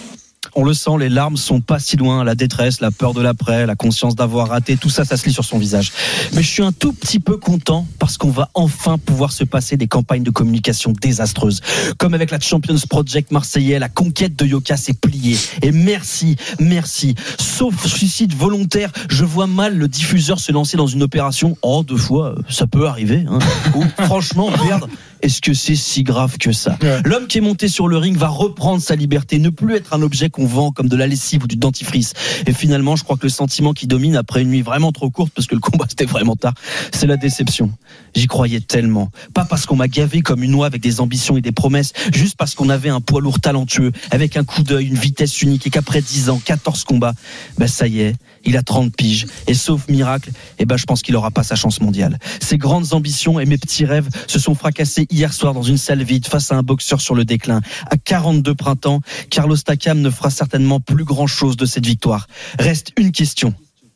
[0.56, 3.66] On le sent, les larmes sont pas si loin, la détresse, la peur de l'après,
[3.66, 5.92] la conscience d'avoir raté, tout ça, ça se lit sur son visage.
[6.34, 9.78] Mais je suis un tout petit peu content parce qu'on va enfin pouvoir se passer
[9.78, 11.62] des campagnes de communication désastreuses.
[11.98, 15.38] Comme avec la Champions Project marseillais, la conquête de Yoka s'est pliée.
[15.62, 17.16] Et merci, merci.
[17.40, 21.58] Sauf suicide volontaire, je vois mal le diffuseur se lancer dans une opération.
[21.62, 23.26] Oh, deux fois, euh, ça peut arriver.
[23.30, 23.40] Hein.
[23.76, 24.88] Ou franchement, perdre.
[25.26, 28.28] Est-ce que c'est si grave que ça L'homme qui est monté sur le ring va
[28.28, 31.48] reprendre sa liberté, ne plus être un objet qu'on vend comme de la lessive ou
[31.48, 32.14] du dentifrice.
[32.46, 35.34] Et finalement, je crois que le sentiment qui domine après une nuit vraiment trop courte,
[35.34, 36.54] parce que le combat c'était vraiment tard,
[36.94, 37.72] c'est la déception.
[38.14, 39.10] J'y croyais tellement.
[39.34, 42.38] Pas parce qu'on m'a gavé comme une oie avec des ambitions et des promesses, juste
[42.38, 45.72] parce qu'on avait un poids lourd talentueux, avec un coup d'œil, une vitesse unique, et
[45.72, 47.16] qu'après 10 ans, 14 combats,
[47.58, 49.26] ben ça y est, il a 30 piges.
[49.48, 52.20] Et sauf miracle, eh ben je pense qu'il aura pas sa chance mondiale.
[52.42, 56.04] Ses grandes ambitions et mes petits rêves se sont fracassés hier soir dans une salle
[56.04, 57.62] vide face à un boxeur sur le déclin.
[57.90, 59.00] À 42 printemps,
[59.30, 62.28] Carlos Takam ne fera certainement plus grand chose de cette victoire.
[62.60, 63.54] Reste une question.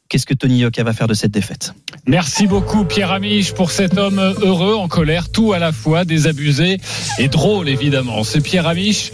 [0.08, 1.74] Qu'est-ce que Tony Yoka va faire de cette défaite?
[2.08, 6.80] Merci beaucoup Pierre Amiche pour cet homme heureux, en colère, tout à la fois, désabusé
[7.20, 8.24] et drôle évidemment.
[8.24, 9.12] C'est Pierre Amiche.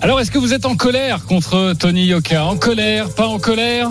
[0.00, 2.44] Alors est-ce que vous êtes en colère contre Tony Yoka?
[2.44, 3.90] En colère Pas en colère?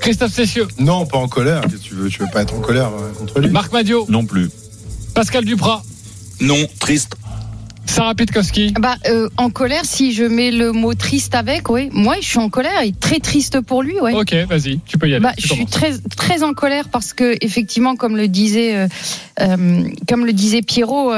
[0.00, 0.66] Christophe Cessieux.
[0.78, 1.62] Non, pas en colère.
[1.80, 4.04] Tu veux, tu veux pas être en colère euh, contre lui Marc Madio.
[4.08, 4.50] Non plus.
[5.14, 5.84] Pascal Duprat.
[6.40, 7.16] Non, triste.
[7.86, 8.72] Sarah Pitkowski.
[8.78, 11.88] Bah, euh, en colère, si je mets le mot triste avec, oui.
[11.92, 14.14] Moi, je suis en colère et très triste pour lui, ouais.
[14.14, 15.22] Ok, vas-y, tu peux y aller.
[15.22, 18.88] Bah, je suis très très en colère parce que effectivement, comme le disait euh,
[19.40, 21.12] euh, comme le disait Pierrot,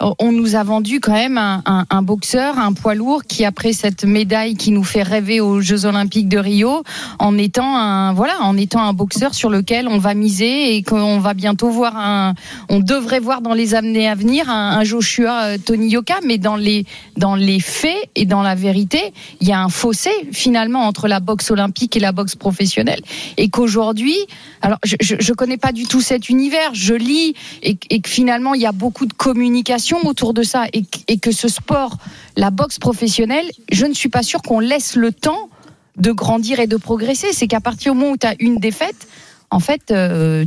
[0.00, 3.72] on nous a vendu quand même un, un, un boxeur, un poids lourd qui après
[3.72, 6.82] cette médaille qui nous fait rêver aux Jeux Olympiques de Rio,
[7.18, 11.18] en étant un voilà, en étant un boxeur sur lequel on va miser et qu'on
[11.18, 12.34] va bientôt voir un,
[12.68, 16.56] on devrait voir dans les années à venir un, un Joshua Tony Yoka, mais dans
[16.56, 16.84] les
[17.16, 21.20] dans les faits et dans la vérité, il y a un fossé finalement entre la
[21.20, 23.00] boxe olympique et la boxe professionnelle,
[23.36, 24.16] et qu'aujourd'hui,
[24.62, 28.54] alors je, je je connais pas du tout cet univers, je lis et, que finalement
[28.54, 31.96] il y a beaucoup de communication autour de ça et que ce sport,
[32.36, 35.48] la boxe professionnelle, je ne suis pas sûr qu'on laisse le temps
[35.96, 37.28] de grandir et de progresser.
[37.32, 39.08] C'est qu'à partir du moment où tu as une défaite,
[39.50, 40.44] en fait, euh,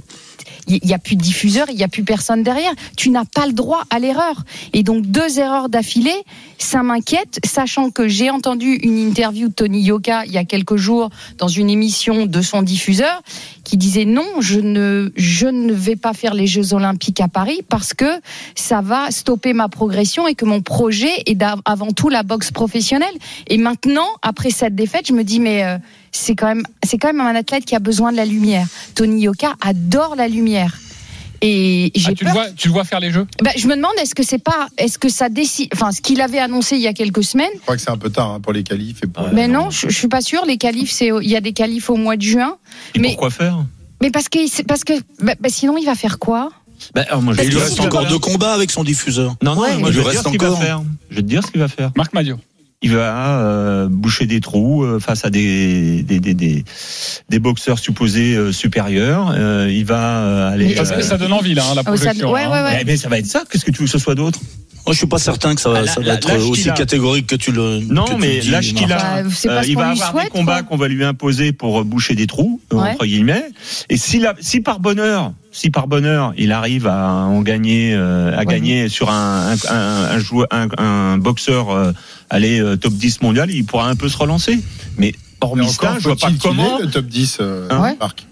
[0.68, 2.72] il n'y a plus de diffuseur, il n'y a plus personne derrière.
[2.96, 4.44] Tu n'as pas le droit à l'erreur.
[4.74, 6.24] Et donc deux erreurs d'affilée,
[6.58, 10.76] ça m'inquiète, sachant que j'ai entendu une interview de Tony Yoka il y a quelques
[10.76, 13.22] jours dans une émission de son diffuseur
[13.64, 17.62] qui disait non, je ne, je ne vais pas faire les Jeux Olympiques à Paris
[17.68, 18.06] parce que
[18.56, 23.14] ça va stopper ma progression et que mon projet est avant tout la boxe professionnelle.
[23.48, 25.78] Et maintenant, après cette défaite, je me dis mais euh,
[26.12, 28.68] c'est quand même, c'est quand même un athlète qui a besoin de la lumière.
[28.96, 30.78] Tony Yoka adore la lumière.
[31.42, 33.28] Et j'ai Ah, tu, le peur vois, tu le vois faire les jeux?
[33.44, 36.20] Bah, je me demande est-ce que c'est pas est-ce que ça décide enfin ce qu'il
[36.22, 38.40] avait annoncé il y a quelques semaines Je crois que c'est un peu tard hein,
[38.40, 39.28] pour les qualifs et pour.
[39.34, 41.92] mais non je, je suis pas sûre les qualifs c'est il y a des qualifs
[41.92, 42.58] au mois de juin
[42.96, 43.56] Et mais pourquoi faire?
[44.02, 46.50] mais parce que c'est- parce que bah, bah, sinon il va faire quoi?
[46.96, 49.36] Bah, alors, moi, je Et vais il lui reste encore deux combats avec son diffuseur.
[49.42, 49.78] Non, non, Ouais.
[49.78, 50.62] moi, je lui vais te dire reste ce qu'il va encore.
[50.62, 50.82] faire.
[51.10, 51.92] Je vais te dire ce qu'il va faire.
[51.96, 52.38] Marc Madio.
[52.84, 56.64] Il va euh, boucher des trous euh, face à des des, des, des,
[57.28, 59.34] des boxeurs supposés euh, supérieurs.
[59.36, 60.76] Euh, il va euh, aller.
[60.76, 62.32] Ça, ça- ça donne envie, là, hein, la ça- projection.
[62.32, 62.52] ouais, hein.
[62.52, 62.78] ouais, ouais.
[62.82, 63.44] Eh, mais ça va être ça.
[63.50, 64.40] Qu'est-ce que tu veux que ce soit d'autre?
[64.86, 67.26] Moi, je suis pas certain que ça va, Ah, ça va être l'âge aussi catégorique
[67.28, 67.80] que tu le.
[67.80, 70.62] Non, que tu mais l'âge qu'il a, Bah, euh, il va avoir souhaite, des combats
[70.62, 70.64] quoi.
[70.70, 72.92] qu'on va lui imposer pour euh, boucher des trous Ouais.
[72.92, 73.44] entre guillemets.
[73.90, 78.38] Et si, la, si par bonheur, si par bonheur, il arrive à en gagner, euh,
[78.38, 81.92] à gagner sur un un, un, un joueur, un, un boxeur, euh,
[82.30, 84.60] aller euh, top 10 mondial, il pourra un peu se relancer.
[84.98, 86.78] Mais Mais hormis encore ça, je vois pas comment.
[86.80, 88.28] le top 10, euh, Hein Marc.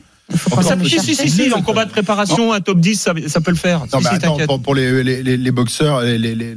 [0.52, 3.14] qu'on Ça, le si, si, si, si, en combat de préparation, un top 10, ça,
[3.28, 3.80] ça peut le faire.
[3.82, 4.46] Non, Si, mais si, attends, t'inquiète.
[4.48, 6.56] pour, pour les, les, les, les boxeurs, les, les, les-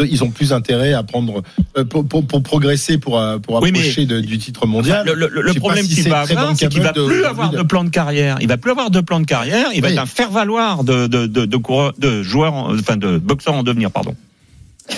[0.00, 1.42] ils, ont, plus intérêt à prendre
[1.76, 5.04] euh, pour, pour, pour progresser, pour, euh, pour Oui, approcher de- du titre mondial.
[5.06, 7.62] Le, le- problème si qu'il c'est va avoir, c'est qu'il va plus de- avoir de-
[7.62, 8.36] plan de carrière.
[8.40, 9.68] Il va plus avoir de plan de carrière.
[9.74, 9.94] Il va Oui.
[9.94, 13.54] être un faire valoir de de de, de, coureur- de joueurs, en- enfin de boxeurs
[13.54, 14.14] en devenir, pardon.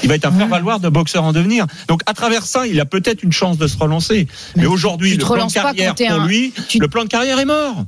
[0.02, 1.66] Il va être un faire valoir de boxeur en devenir.
[1.86, 4.26] Donc à travers ça, il a peut-être une chance de se relancer.
[4.56, 7.44] Mais aujourd'hui, le plan de carrière pour un- lui, tu- le plan de carrière est
[7.44, 7.84] mort.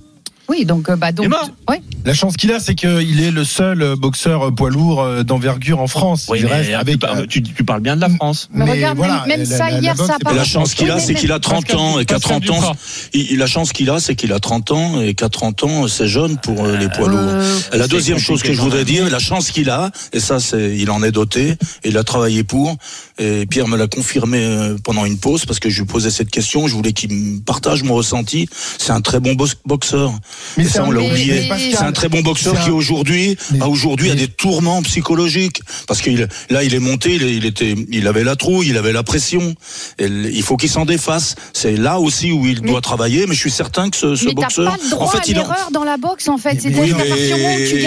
[0.49, 1.51] Oui donc euh, bah donc Il est mort.
[1.69, 1.81] ouais.
[2.05, 5.81] La chance qu'il a, c'est qu'il est le seul euh, boxeur euh, poids lourd d'envergure
[5.81, 6.27] en France.
[6.31, 6.99] Oui, il mais reste tu, avec.
[7.01, 8.49] parles, tu, tu parles bien de la France.
[8.53, 10.91] Mais regarde, même- même ça, hier, ça a boxe, pas c'est Et la chance qu'il
[10.91, 12.73] a, c'est qu'il a 30 Pascal- ans et qu'à Pascal 30 ans,
[13.37, 16.39] la chance qu'il a, c'est qu'il a 30 ans et qu'à 30 ans, c'est jeune
[16.39, 17.19] pour euh, les poids lourds.
[17.21, 20.77] Euh, La deuxième chose que je voudrais dire, la chance qu'il a, et ça, c'est,
[20.77, 21.51] il en est doté,
[21.85, 22.77] et il a travaillé pour.
[23.19, 26.67] Et Pierre me l'a confirmé pendant une pause parce que je lui posais cette question.
[26.69, 28.49] Je voulais qu'il me partage mon ressenti.
[28.79, 30.13] C'est un très bon box- boxeur.
[30.57, 31.49] Mais ça, on l'a oublié.
[31.71, 34.83] C'est un très bon boxeur un- qui aujourd'hui, Mais- a aujourd'hui a mais- des tourments
[34.83, 38.77] psychologiques parce qu'il là, il est monté, il, il était, il avait la trouille, il
[38.77, 39.55] avait la pression.
[39.99, 41.35] Et il faut qu'il s'en défasse.
[41.53, 43.27] C'est là aussi où il Mais- doit travailler.
[43.27, 45.35] Mais je suis certain que ce, ce boxeur, pas le droit en fait, à il
[45.35, 47.05] l'erreur dans la boxe en fait c'est-à-dire oui, pas n'a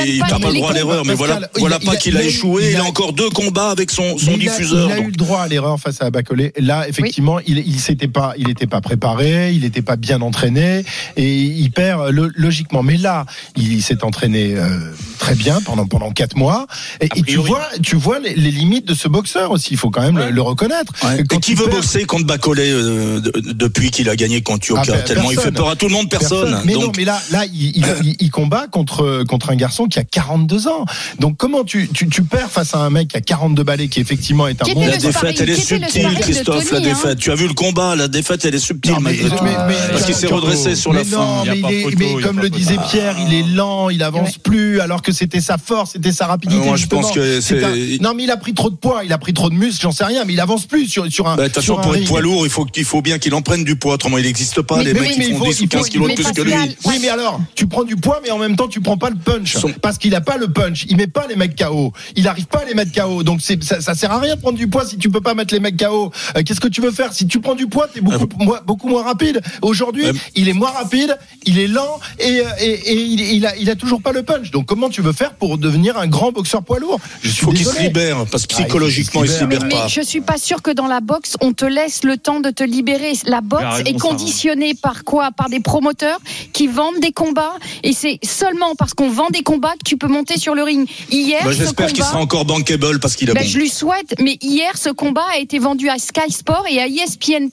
[0.06, 1.06] les, pas le droit à l'erreur.
[1.06, 2.72] Mais voilà, voilà a- pas qu'il a échoué.
[2.72, 4.90] il a- encore deux combats avec son, diffuseur.
[4.90, 6.54] Il a, eu le droit à l'erreur face à Bacolé.
[6.58, 10.84] Là, effectivement, il, il s'était pas, il était pas préparé, il n'était pas bien entraîné
[11.18, 12.10] et il perd
[12.41, 12.84] logiquement.
[12.84, 13.25] Mais là,
[13.56, 14.67] il, s'est entraîné euh,
[15.19, 16.67] très bien pendant pendant quatre mois.
[16.99, 19.69] Et, et tu vois, tu vois les, les limites de ce boxeur aussi.
[19.71, 20.93] Il faut quand même le, le reconnaître.
[21.04, 21.23] Ouais.
[21.30, 24.67] Quand Et qui veut perds- boxer contre Bacolé euh, de- depuis qu'il a gagné contre
[24.67, 26.62] Yoka Ah ben, Tellement il fait peur à tout le monde, personne.
[26.65, 29.86] Mais Donc, non, mais là, là, il, il- il- il combat contre contre un garçon
[29.88, 30.86] qui a 42 ans.
[31.19, 33.99] Donc comment tu, tu, tu perds face à un mec qui a 42 balais, qui
[33.99, 34.86] effectivement est un bon.
[34.88, 36.69] la défaite, elle est subtile, Christophe.
[36.69, 36.82] Tony, la hein.
[36.93, 37.17] défaite.
[37.19, 39.43] Tu as vu le combat, la défaite, elle est subtile Non, mais- malgré tout.
[39.43, 41.43] mais- mais- Parce qu'il s'est redressé sur la mais fin.
[42.32, 44.41] Comme le disait Pierre, il est lent, il avance Ouais.
[44.44, 46.62] plus, alors que c'était sa force, c'était sa rapidité.
[46.62, 48.76] Euh, moi, je pense que C'est c'est- un- Non, mais il a pris trop de
[48.76, 51.12] poids, il a pris trop de muscles, j'en sais rien, mais il avance plus sur,
[51.12, 51.36] sur un.
[51.36, 53.41] Bah, De toute façon, pour être poids lourd, il faut, il faut bien qu'il en
[53.41, 53.96] prenne du poids.
[53.96, 55.82] Autrement, il n'existe pas Mais- les mais mecs qui font faut- 10 ou il 15
[55.82, 56.54] faut- kilos de plus que lui.
[56.86, 59.17] Oui, mais alors, tu prends du poids, mais en même temps, tu prends pas le
[59.17, 59.58] punch.
[59.82, 60.86] Parce qu'il a pas le punch.
[60.89, 61.91] Il met pas les mecs KO.
[62.15, 63.24] Il arrive pas à les mettre KO.
[63.24, 65.54] Donc, ça, ça sert à rien de prendre du poids si tu peux pas mettre
[65.54, 66.12] les mecs KO.
[66.38, 67.13] Euh, qu'est-ce que tu veux faire?
[67.13, 69.41] Si tu prends du poids, t'es beaucoup, moins, beaucoup moins rapide.
[69.62, 73.56] Aujourd'hui, il est moins rapide, il est lent et, euh, et, et il, il a,
[73.58, 74.52] il a toujours pas le punch.
[74.52, 77.00] Donc, comment tu veux faire pour devenir un grand boxeur poids lourd?
[77.22, 79.36] Je Il suis faut qu'il se libère, parce que Ah, il faut psychologiquement, il se
[79.40, 79.88] se libère Mais pas.
[79.88, 82.64] je suis pas sûre que dans la boxe, on te laisse le temps de te
[82.64, 83.14] libérer.
[83.26, 85.32] La boxe raison, est conditionnée par quoi?
[85.32, 86.20] Par des promoteurs
[86.54, 87.56] qui vendent des combats.
[87.84, 90.88] Et c'est seulement parce qu'on vend des combats que tu peux monter sur le ring.
[91.12, 93.50] Hier, Bah, ce J'espère qu'il combat- sera encore bankable parce qu'il a Ben, bon.
[93.50, 96.88] je lui souhaite, mais hier, ce combat a été vendu à Sky Sport et à
[96.88, 97.50] ESPN+,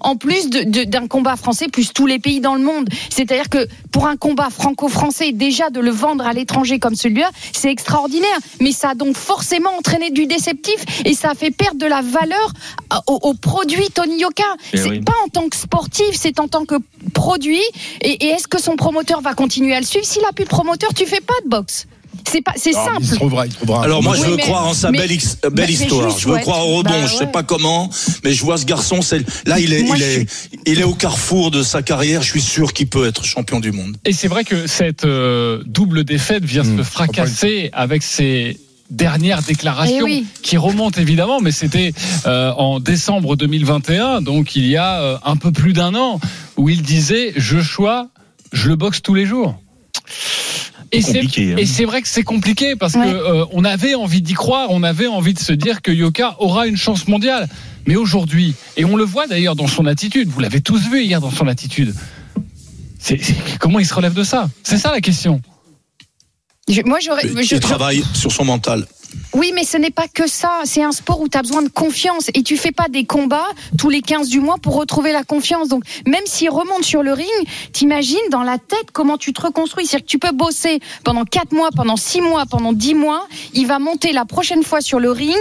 [0.00, 2.88] en plus de- de- d'un combat français, plus tous les pays dans le monde.
[3.10, 7.70] C'est-à-dire que pour un combat franco-français, déjà de le vendre à l'étranger comme celui-là, c'est
[7.70, 8.36] extraordinaire.
[8.60, 12.02] Mais ça a donc forcément entraîné du déceptif et ça a fait perdre de la
[12.02, 12.52] valeur
[12.90, 14.44] à- au, au produit Tony Yoka.
[14.74, 15.00] Eh C'est oui.
[15.00, 16.74] pas en tant que sportif, c'est en tant que
[17.14, 17.62] produit.
[18.02, 20.04] Et, et est-ce que son promoteur va continuer à le suivre?
[20.04, 21.86] S'il a plus de promoteur, tu fais pas de boxe.
[22.30, 23.16] C'est pas, c'est Ah, Il simple.
[23.18, 23.84] trouvera, il trouvera.
[23.84, 25.36] Alors moi, je veux mais- croire en sa mais- belle, ex-
[25.68, 26.18] histoire.
[26.18, 26.90] Je veux croire au rebond.
[26.90, 27.30] Bah Je sais ouais.
[27.32, 27.88] pas comment,
[28.24, 29.02] mais je vois ce garçon.
[29.02, 30.26] C'est là, il est, Moi, il je est,
[30.66, 32.22] il est au carrefour de sa carrière.
[32.22, 33.96] Je suis sûr qu'il peut être champion du monde.
[34.04, 36.78] Et c'est vrai que cette euh, double défaite vient Mmh.
[36.78, 38.58] se fracasser avec ses
[38.90, 40.26] dernières déclarations Eh oui.
[40.42, 41.92] qui remontent évidemment, mais c'était
[42.26, 46.20] euh, en décembre 2021, donc il y a euh, un peu plus d'un an,
[46.56, 48.08] où il disait je choix,
[48.52, 49.56] je le boxe tous les jours.
[50.92, 51.56] Et c'est, Compliqué, hein.
[51.58, 53.04] et c'est vrai que c'est compliqué parce Ouais.
[53.04, 56.36] que euh, on avait envie d'y croire, on avait envie de se dire que Yoka
[56.38, 57.48] aura une chance mondiale.
[57.86, 61.20] Mais aujourd'hui, et on le voit d'ailleurs dans son attitude, vous l'avez tous vu hier
[61.20, 61.94] dans son attitude.
[62.98, 64.48] C'est, c'est- comment il se relève de ça?
[64.62, 65.40] C'est ça la question.
[66.68, 67.22] Je- moi, j'aurais.
[67.44, 68.86] Je- travaille sur son mental.
[69.32, 70.62] Oui, mais ce n'est pas que ça.
[70.64, 73.48] C'est un sport où tu as besoin de confiance et tu fais pas des combats
[73.76, 75.68] tous les 15 du mois pour retrouver la confiance.
[75.68, 77.28] Donc, même s'il remonte sur le ring,
[77.72, 79.86] t'imagines dans la tête comment tu te reconstruis.
[79.86, 83.26] C'est-à-dire que tu peux bosser pendant 4 mois, pendant 6 mois, pendant 10 mois.
[83.52, 85.36] Il va monter la prochaine fois sur le ring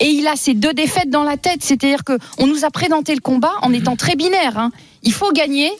[0.00, 1.62] et il a ces deux défaites dans la tête.
[1.62, 4.58] C'est-à-dire que on nous a présenté le combat en étant très binaire.
[4.58, 4.70] hein.
[5.02, 5.70] Il faut gagner.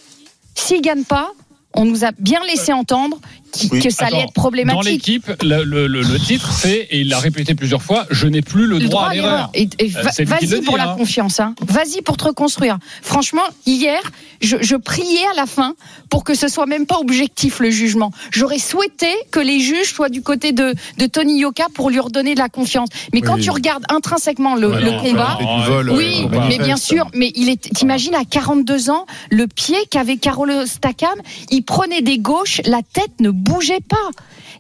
[0.55, 1.31] S'il gagne pas,
[1.75, 3.19] on nous a bien laissé entendre
[3.53, 3.81] qui- Oui.
[3.81, 4.83] que ça allait Attends, être problématique.
[4.85, 8.27] Dans l'équipe, le, le- le- le titre, c'est, et il l'a répété plusieurs fois, je
[8.27, 9.51] n'ai plus le, Le droit, à l'erreur.
[9.57, 10.97] Euh, va- vas-y dit, pour la hein.
[10.97, 11.41] confiance.
[11.41, 11.55] Hein.
[11.67, 12.79] Vas-y pour te reconstruire.
[13.03, 14.01] Franchement, hier,
[14.41, 15.75] je, je priais à la fin
[16.09, 18.11] pour que ce soit même pas objectif le jugement.
[18.31, 22.35] J'aurais souhaité que les juges soient du côté de, de Tony Yoka pour lui redonner
[22.35, 22.89] de la confiance.
[23.13, 23.43] Mais quand Oui.
[23.43, 27.49] tu regardes intrinsèquement le, non, combat, du vol, oui, euh, mais bien sûr, mais il
[27.49, 27.61] est.
[27.75, 31.11] T'imagines à 42 ans, le pied qu'avait Carolo Stakam,
[31.51, 34.11] il prenait des gauches, la tête ne bougeait pas.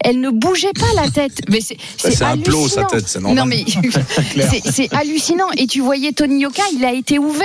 [0.02, 1.40] Elle ne bougeait pas la tête.
[1.48, 2.86] Mais c'est Bah, c'est un plot, sa hallucinant.
[2.88, 3.44] tête, c'est normal.
[3.44, 3.64] Non mais
[4.50, 5.50] c'est- c'est hallucinant.
[5.56, 7.44] Et tu voyais Tony Yoka, il a été ouvert.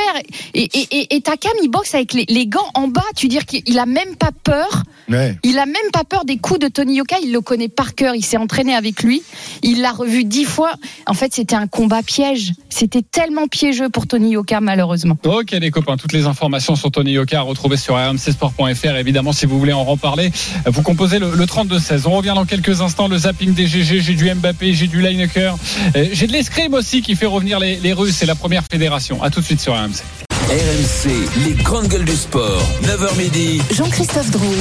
[0.53, 3.03] Et, et, et, et Takam, il boxe avec les, les gants en bas.
[3.15, 4.83] Tu dire qu'il a même pas peur.
[5.09, 5.37] Ouais.
[5.43, 7.17] Il a même pas peur des coups de Tony Yoka.
[7.23, 8.15] Il le connaît par cœur.
[8.15, 9.21] Il s'est entraîné avec lui.
[9.61, 10.73] Il l'a revu dix fois.
[11.07, 12.53] En fait, c'était un combat piège.
[12.69, 15.17] C'était tellement piégeux pour Tony Yoka, malheureusement.
[15.25, 18.95] Ok les copains, toutes les informations sur Tony Yoka à retrouver sur rmcsport.fr.
[18.97, 20.31] Évidemment, si vous voulez en reparler,
[20.65, 22.03] vous composez le, le 32-16.
[22.07, 23.07] On revient dans quelques instants.
[23.07, 25.57] Le zapping des GG, j'ai du Mbappé, j'ai du Lineker.
[25.95, 28.15] Euh, J'ai de l'escrime aussi qui fait revenir les, les Russes.
[28.17, 29.21] C'est la première fédération.
[29.23, 30.01] À tout de suite sur RMC.
[30.49, 31.09] RMC,
[31.45, 32.61] les grandes gueules du sport.
[32.83, 33.61] 9h midi.
[33.71, 34.57] Jean-Christophe Drouet.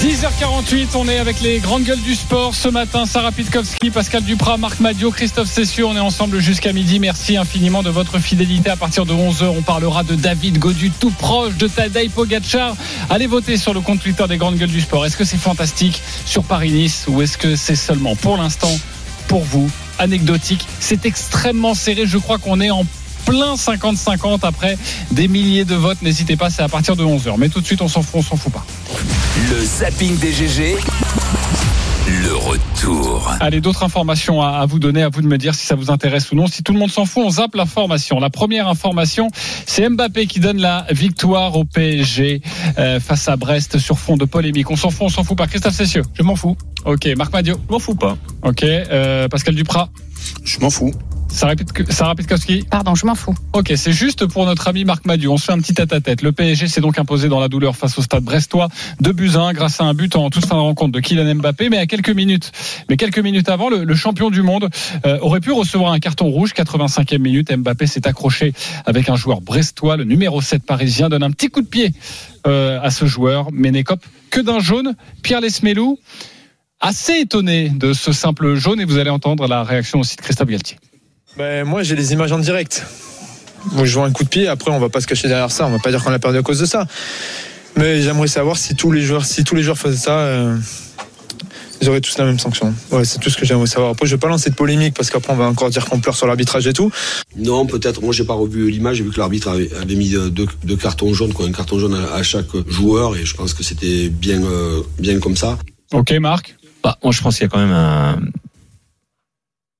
[0.00, 3.06] 10h48, on est avec les grandes gueules du sport ce matin.
[3.06, 5.86] Sarah Pitkowski, Pascal Duprat, Marc Madio, Christophe Cessieux.
[5.86, 6.98] On est ensemble jusqu'à midi.
[6.98, 8.70] Merci infiniment de votre fidélité.
[8.70, 12.76] À partir de 11h, on parlera de David Godu, tout proche de Tadej Pogacar.
[13.08, 15.06] Allez voter sur le compte Twitter des grandes gueules du sport.
[15.06, 18.72] Est-ce que c'est fantastique sur Paris-Nice ou est-ce que c'est seulement pour l'instant,
[19.28, 22.06] pour vous, anecdotique C'est extrêmement serré.
[22.06, 22.84] Je crois qu'on est en
[23.24, 24.76] plein 50-50 après
[25.10, 26.02] des milliers de votes.
[26.02, 27.34] N'hésitez pas, c'est à partir de 11h.
[27.38, 28.64] Mais tout de suite, on s'en fout, on s'en fout pas.
[29.50, 30.76] Le zapping des GG.
[32.06, 33.32] Le retour.
[33.40, 35.90] Allez, d'autres informations à, à vous donner, à vous de me dire si ça vous
[35.90, 36.46] intéresse ou non.
[36.46, 38.20] Si tout le monde s'en fout, on zappe l'information.
[38.20, 39.30] La première information,
[39.66, 42.42] c'est Mbappé qui donne la victoire au PSG
[42.78, 44.70] euh, face à Brest sur fond de polémique.
[44.70, 45.46] On s'en fout, on s'en fout pas.
[45.46, 46.56] Christophe Cessieux Je m'en fous.
[46.84, 48.18] Ok, Marc Madio Je m'en fous pas.
[48.42, 49.88] Ok, euh, Pascal Duprat
[50.44, 50.92] Je m'en fous.
[51.28, 53.34] Sarah Pitk- Sarah Pitkowski Pardon, je m'en fous.
[53.54, 55.32] Ok, c'est juste pour notre ami Marc Madiou.
[55.32, 56.22] On se fait un petit tête-à-tête.
[56.22, 58.68] Le PSG s'est donc imposé dans la douleur face au stade brestois
[59.00, 61.34] de buts à un grâce à un but en toute fin de rencontre de Kylian
[61.34, 61.70] Mbappé.
[61.70, 62.52] Mais à quelques minutes,
[62.88, 64.68] mais quelques minutes avant, le, le champion du monde
[65.06, 66.52] euh, aurait pu recevoir un carton rouge.
[66.54, 68.52] 85e minute, Mbappé s'est accroché
[68.86, 69.96] avec un joueur brestois.
[69.96, 71.92] Le numéro 7 parisien donne un petit coup de pied
[72.46, 74.94] euh, à ce joueur, mais n'écope que d'un jaune.
[75.22, 75.98] Pierre Lesmelou
[76.80, 80.48] assez étonné de ce simple jaune et vous allez entendre la réaction aussi de Christophe
[80.48, 80.76] Galtier.
[81.36, 82.84] Ben, moi, j'ai les images en direct.
[83.72, 84.46] Moi, je vois un coup de pied.
[84.46, 85.66] Après, on va pas se cacher derrière ça.
[85.66, 86.86] On va pas dire qu'on a perdu à cause de ça.
[87.76, 90.56] Mais j'aimerais savoir si tous les joueurs, si tous les joueurs faisaient ça, euh,
[91.80, 92.72] ils auraient tous la même sanction.
[92.92, 93.90] Ouais, c'est tout ce que j'aimerais savoir.
[93.90, 96.14] Après, je vais pas lancer de polémique parce qu'après, on va encore dire qu'on pleure
[96.14, 96.92] sur l'arbitrage et tout.
[97.36, 98.00] Non, peut-être.
[98.00, 98.98] Moi, j'ai pas revu l'image.
[98.98, 101.94] J'ai vu que l'arbitre avait, avait mis deux, deux cartons jaunes, quoi, un carton jaune
[101.94, 105.58] à, à chaque joueur, et je pense que c'était bien, euh, bien comme ça.
[105.92, 106.54] Ok, Marc?
[106.82, 108.18] Bah, moi, je pense qu'il y a quand même un,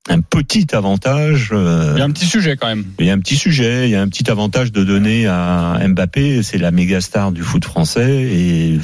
[0.09, 1.51] un petit avantage.
[1.53, 2.85] euh, Il y a un petit sujet quand même.
[2.99, 5.79] il y a un petit sujet, il y a un petit avantage de donner à
[5.87, 8.79] Mbappé, c'est la méga star du foot français, et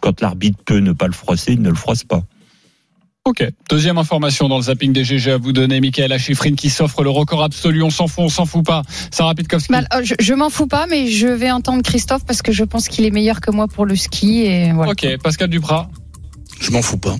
[0.00, 2.22] quand l'arbitre peut ne pas le froisser, il ne le froisse pas.
[3.24, 3.46] Ok.
[3.68, 7.10] Deuxième information dans le zapping des GG à vous donner, Michael Achifrine qui s'offre le
[7.10, 7.82] record absolu.
[7.82, 8.82] On s'en fout, on s'en fout pas.
[9.10, 9.70] Sarah Pitkowski.
[9.70, 12.64] Bah, euh, je je m'en fous pas, mais je vais entendre Christophe parce que je
[12.64, 14.42] pense qu'il est meilleur que moi pour le ski.
[14.46, 14.92] Et voilà.
[14.92, 15.06] Ok.
[15.22, 15.90] Pascal Duprat.
[16.60, 17.16] Je m'en fous pas.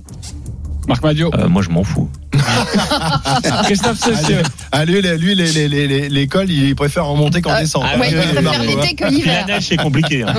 [0.88, 1.30] Marc Madio.
[1.34, 2.08] Euh, moi, je m'en fous.
[3.64, 4.42] Christophe Cessieux.
[4.72, 7.86] Ah, lui, les- lui, les- les- les- les- l'école, il préfère en monter qu'en descendre.
[7.92, 9.06] Ah, ouais, il préfère l'été hein.
[9.08, 9.46] que l'hiver.
[9.46, 10.22] La neige, c'est compliqué.
[10.22, 10.34] hein.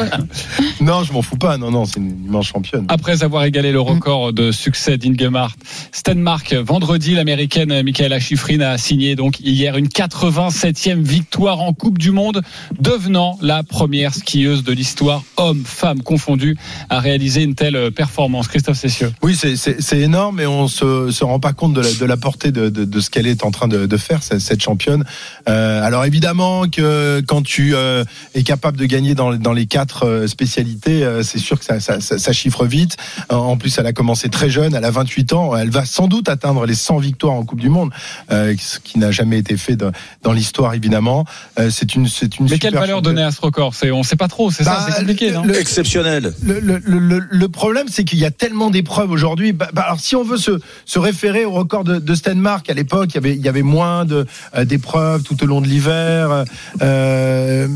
[0.82, 1.58] Non, je m'en fous pas.
[1.58, 2.86] Non, non, c'est une immense championne.
[2.90, 5.56] Après avoir égalé le record de succès d'Ingemart
[5.92, 12.12] Stenmark, vendredi, l'américaine Michaela Schifrin a signé donc hier une 87e victoire en Coupe du
[12.12, 12.42] Monde,
[12.80, 16.56] devenant la première skieuse de l'histoire, hommes, femmes confondus,
[16.90, 18.48] à réaliser une telle performance.
[18.48, 19.12] Christophe Cessieux.
[19.22, 22.06] Oui, c'est- c'est c'est énorme et on se, se rend pas compte de la, de
[22.06, 24.62] la portée de, de, de ce qu'elle est en train de, de faire, cette, cette
[24.62, 25.04] championne.
[25.48, 28.04] Euh, alors évidemment que quand tu euh,
[28.36, 31.80] es capable de gagner dans, dans les quatre euh, spécialités, euh, c'est sûr que ça,
[31.80, 32.98] ça, ça, ça chiffre vite.
[33.30, 35.56] En plus, elle a commencé très jeune, elle a 28 ans.
[35.56, 37.92] Elle va sans doute atteindre les 100 victoires en Coupe du Monde,
[38.32, 39.92] euh, ce qui n'a jamais été fait de-
[40.24, 41.26] dans l'histoire évidemment.
[41.60, 43.16] Euh, c'est une, c'est une Mais super quelle valeur championne.
[43.16, 43.74] donner à ce record?
[43.76, 45.44] C'est on sait pas trop, c'est ça, Bah, c'est compliqué, non?
[45.44, 46.34] le- Exceptionnel.
[46.44, 49.54] le, le, le, le- le problème, c'est qu'il y a tellement d'épreuves aujourd'hui.
[49.54, 52.74] Bah, bah, alors, si on veut se, se référer au record de, de Stenmark, à
[52.74, 54.26] l'époque, il y avait, moins euh,
[54.66, 56.46] d'épreuves tout au long de l'hiver.
[56.82, 57.68] Euh,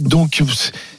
[0.00, 0.42] donc,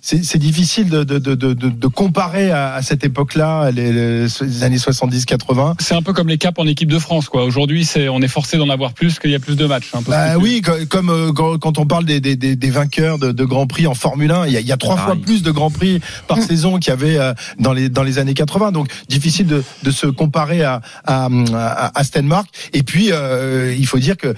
[0.01, 4.63] c'est, c'est difficile de, de, de, de, de comparer à, à cette époque-là, les, les-
[4.63, 5.75] années 70-80.
[5.79, 7.43] C'est un peu comme les caps en équipe de France, quoi.
[7.45, 9.89] Aujourd'hui, c'est on est forcé d'en avoir plus qu'il y a plus de matchs.
[9.93, 12.69] Un peu Bah oui, co- comme euh, quand quand on parle des, des, des, des
[12.69, 14.97] vainqueurs de, de Grand Prix en Formule 1, il y a, il y a trois
[14.97, 18.17] fois plus de Grands Prix par saison qu'il y avait euh, dans les dans les
[18.19, 18.71] années 80.
[18.71, 22.47] Donc difficile de, de se comparer à à, à, à Stenmark.
[22.73, 24.33] Et puis euh, il faut dire que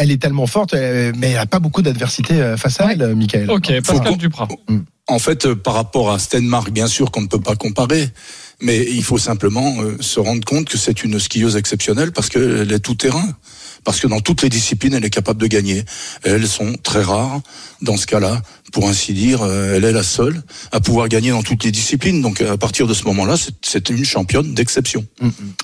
[0.00, 3.14] elle est tellement forte, euh, mais elle a pas beaucoup d'adversité euh, face à elle,
[3.14, 3.50] Michael.
[3.50, 4.48] Ok, Pascal Duprat.
[5.08, 8.08] En fait, euh, par rapport à Stenmark, bien sûr qu'on ne peut pas comparer,
[8.60, 12.70] mais il faut simplement euh, se rendre compte que c'est une skieuse exceptionnelle parce qu'elle
[12.70, 13.28] est tout terrain.
[13.84, 15.84] Parce que dans toutes les disciplines, elle est capable de gagner.
[16.22, 17.40] Elles sont très rares
[17.80, 18.40] dans ce cas-là.
[18.72, 20.42] Pour ainsi dire, euh, elle est la seule
[20.72, 22.20] à pouvoir gagner dans toutes les disciplines.
[22.22, 25.04] Donc à partir de ce moment-là, c'est- une championne d'exception.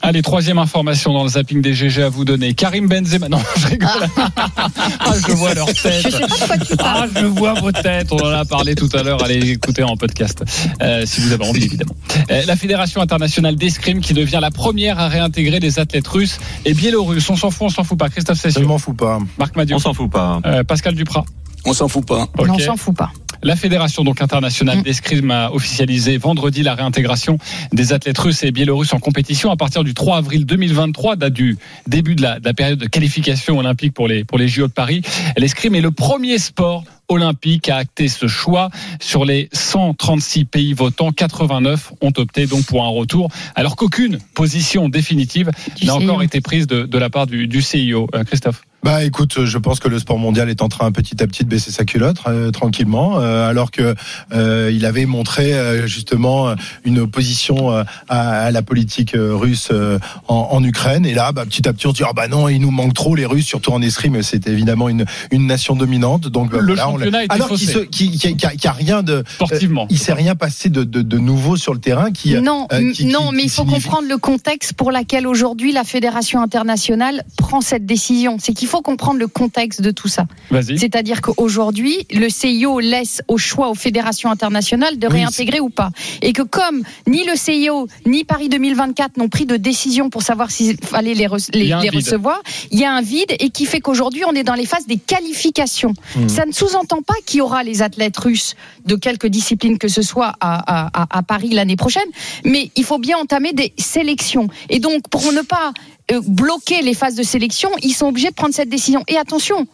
[0.02, 2.52] Allez, troisième information dans le zapping des GG à vous donner.
[2.54, 3.28] Karim Benzema.
[3.28, 3.88] Non, je rigole.
[4.16, 6.02] Ah, je vois leur tête.
[6.04, 7.10] Je sais pas de quoi tu parles.
[7.14, 8.12] Ah, je vois vos têtes.
[8.12, 9.22] On en a parlé tout à l'heure.
[9.24, 10.42] Allez écouter en podcast,
[10.82, 11.94] euh, si vous avez envie, évidemment.
[12.30, 16.74] Euh, la Fédération internationale d'escrime qui devient la première à réintégrer les athlètes russes et
[16.74, 17.30] biélorusses.
[17.30, 18.08] On s'en fout, on s'en fout pas.
[18.10, 18.66] Christophe Je Cessieux.
[18.66, 19.18] m'en fous pas.
[19.38, 19.76] Marc Madiot.
[19.76, 20.40] On s'en fout pas.
[20.44, 21.24] Euh, Pascal Duprat.
[21.64, 22.28] On s'en fout pas.
[22.38, 23.10] Non, on s'en fout pas.
[23.42, 24.24] La Fédération donc Mm.
[24.24, 27.38] internationale d'escrime a officialisé vendredi la réintégration
[27.72, 31.56] des athlètes russes et biélorusses en compétition à partir du 3 avril 2023, date du
[31.86, 34.72] début de la, de la période de qualification olympique pour les pour les JO de
[34.72, 35.02] Paris.
[35.36, 38.70] L'escrime est le premier sport olympique à acter ce choix.
[39.00, 44.88] Sur les 136 pays votants, 89 ont opté donc pour un retour, alors qu'aucune position
[44.88, 45.50] définitive
[45.82, 48.08] n'a encore été prise de, de la part du, du CIO.
[48.14, 48.62] Euh, Christophe.
[48.84, 51.48] Bah écoute, je pense que le sport mondial est en train petit à petit de
[51.48, 53.96] baisser sa culotte euh, tranquillement, euh, alors que
[54.32, 56.54] euh, il avait montré euh, justement
[56.84, 59.98] une opposition euh, à, à la politique euh, russe euh,
[60.28, 61.04] en, en Ukraine.
[61.06, 62.94] Et là, bah, petit à petit, on se dit ah bah non, il nous manque
[62.94, 64.22] trop les Russes, surtout en escrime.
[64.22, 66.28] C'est évidemment une une nation dominante.
[66.28, 69.02] Donc bah, Le voilà, on championnat alors qu'il qui qui, qui a, qui a rien
[69.02, 69.82] de Sportivement.
[69.84, 72.10] euh, il s'est rien passé de, de, de nouveau sur le terrain.
[72.12, 75.26] Qui Non, euh, qui- non, qui- mais il faut signifie- comprendre le contexte pour lequel
[75.26, 78.36] aujourd'hui la fédération internationale prend cette décision.
[78.40, 80.24] C'est qu'il faut comprendre le contexte de tout ça.
[80.50, 80.78] Vas-y.
[80.78, 85.90] C'est-à-dire qu'aujourd'hui, le CIO laisse au choix aux fédérations internationales de Oui, réintégrer ou pas.
[86.22, 90.50] Et que comme ni le CIO ni Paris 2024 n'ont pris de décision pour savoir
[90.50, 92.40] s'il fallait les, re- les- recevoir,
[92.70, 94.96] il y a un vide et qui fait qu'aujourd'hui on est dans les phases des
[94.96, 95.92] qualifications.
[96.16, 96.28] Mmh.
[96.28, 100.02] Ça ne sous-entend pas qu'il y aura les athlètes russes de quelque discipline que ce
[100.02, 102.08] soit à, à- Paris l'année prochaine,
[102.44, 104.48] mais il faut bien entamer des sélections.
[104.70, 105.72] Et donc pour ne pas
[106.10, 109.04] euh, bloquer les phases de sélection, ils sont obligés de prendre cette décision.
[109.08, 109.66] Et attention,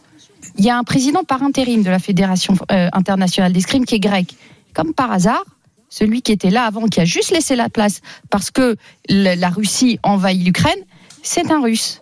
[0.57, 3.99] il y a un président par intérim de la Fédération euh, internationale d'escrime qui est
[3.99, 4.35] grec.
[4.73, 5.43] Comme par hasard,
[5.89, 8.75] celui qui était là avant, qui a juste laissé la place parce que
[9.07, 10.79] la Russie envahit l'Ukraine,
[11.23, 12.01] c'est un Russe.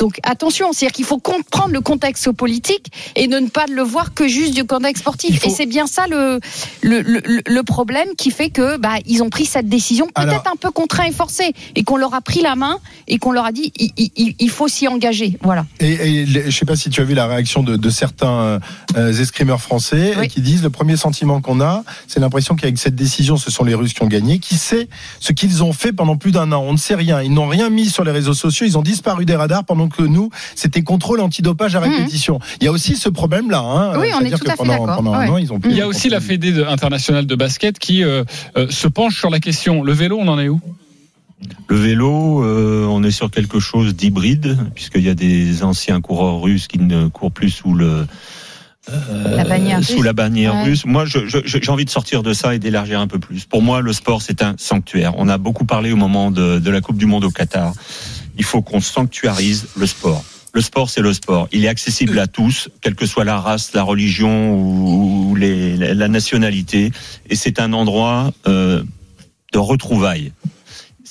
[0.00, 2.86] Donc attention, c'est-à-dire qu'il faut comprendre le contexte politique
[3.16, 5.44] et ne pas le voir que juste du contexte sportif.
[5.46, 6.40] Et c'est bien ça le,
[6.82, 10.48] le, le, le problème qui fait que bah, ils ont pris cette décision peut-être Alors-
[10.52, 12.78] un peu contraint et forcé et qu'on leur a pris la main
[13.08, 15.36] et qu'on leur a dit il, il- il faut s'y engager.
[15.42, 15.66] Voilà.
[15.80, 18.58] Et, je sais pas si tu as vu la réaction de, de certains
[18.96, 20.28] euh, escrimeurs français Oui.
[20.28, 23.74] qui disent le premier sentiment qu'on a, c'est l'impression qu'avec cette décision, ce sont les
[23.74, 24.38] Russes qui ont gagné.
[24.38, 24.88] Qui sait
[25.20, 26.62] ce qu'ils ont fait pendant plus d'un an?
[26.66, 27.20] On ne sait rien.
[27.20, 28.64] Ils n'ont rien mis sur les réseaux sociaux.
[28.66, 32.38] Ils ont disparu des radars pendant que nous, c'était contrôle antidopage à répétition.
[32.60, 33.58] Il y a aussi ce problème-là.
[33.60, 34.00] Hein, Mhm.
[34.00, 34.96] Oui, on est tout à fait pendant, d'accord.
[34.96, 35.28] pendant un Ouais.
[35.30, 35.68] an, ils ont pu.
[35.70, 38.24] Il y a aussi la Fédé de- internationale de basket qui euh,
[38.56, 39.82] euh, se penche sur la question.
[39.82, 40.60] Le vélo, on en est où?
[41.68, 46.40] Le vélo, euh, on est sur quelque chose d'hybride, puisqu'il y a des anciens coureurs
[46.42, 48.06] russes qui ne courent plus sous le
[48.90, 50.04] euh, La bannière sous russe.
[50.04, 50.62] la bannière Ouais.
[50.64, 50.84] russe.
[50.84, 53.44] Moi, j'ai envie de sortir de ça et d'élargir un peu plus.
[53.44, 55.12] Pour moi, le sport, c'est un sanctuaire.
[55.16, 57.72] On a beaucoup parlé au moment de, de la Coupe du Monde au Qatar.
[58.40, 60.24] Il faut qu'on sanctuarise le sport.
[60.54, 61.46] Le sport, c'est le sport.
[61.52, 66.90] Il est accessible à tous, quelle que soit la race, la religion ou, la nationalité.
[67.28, 68.82] Et c'est un endroit euh,
[69.52, 70.32] de retrouvailles.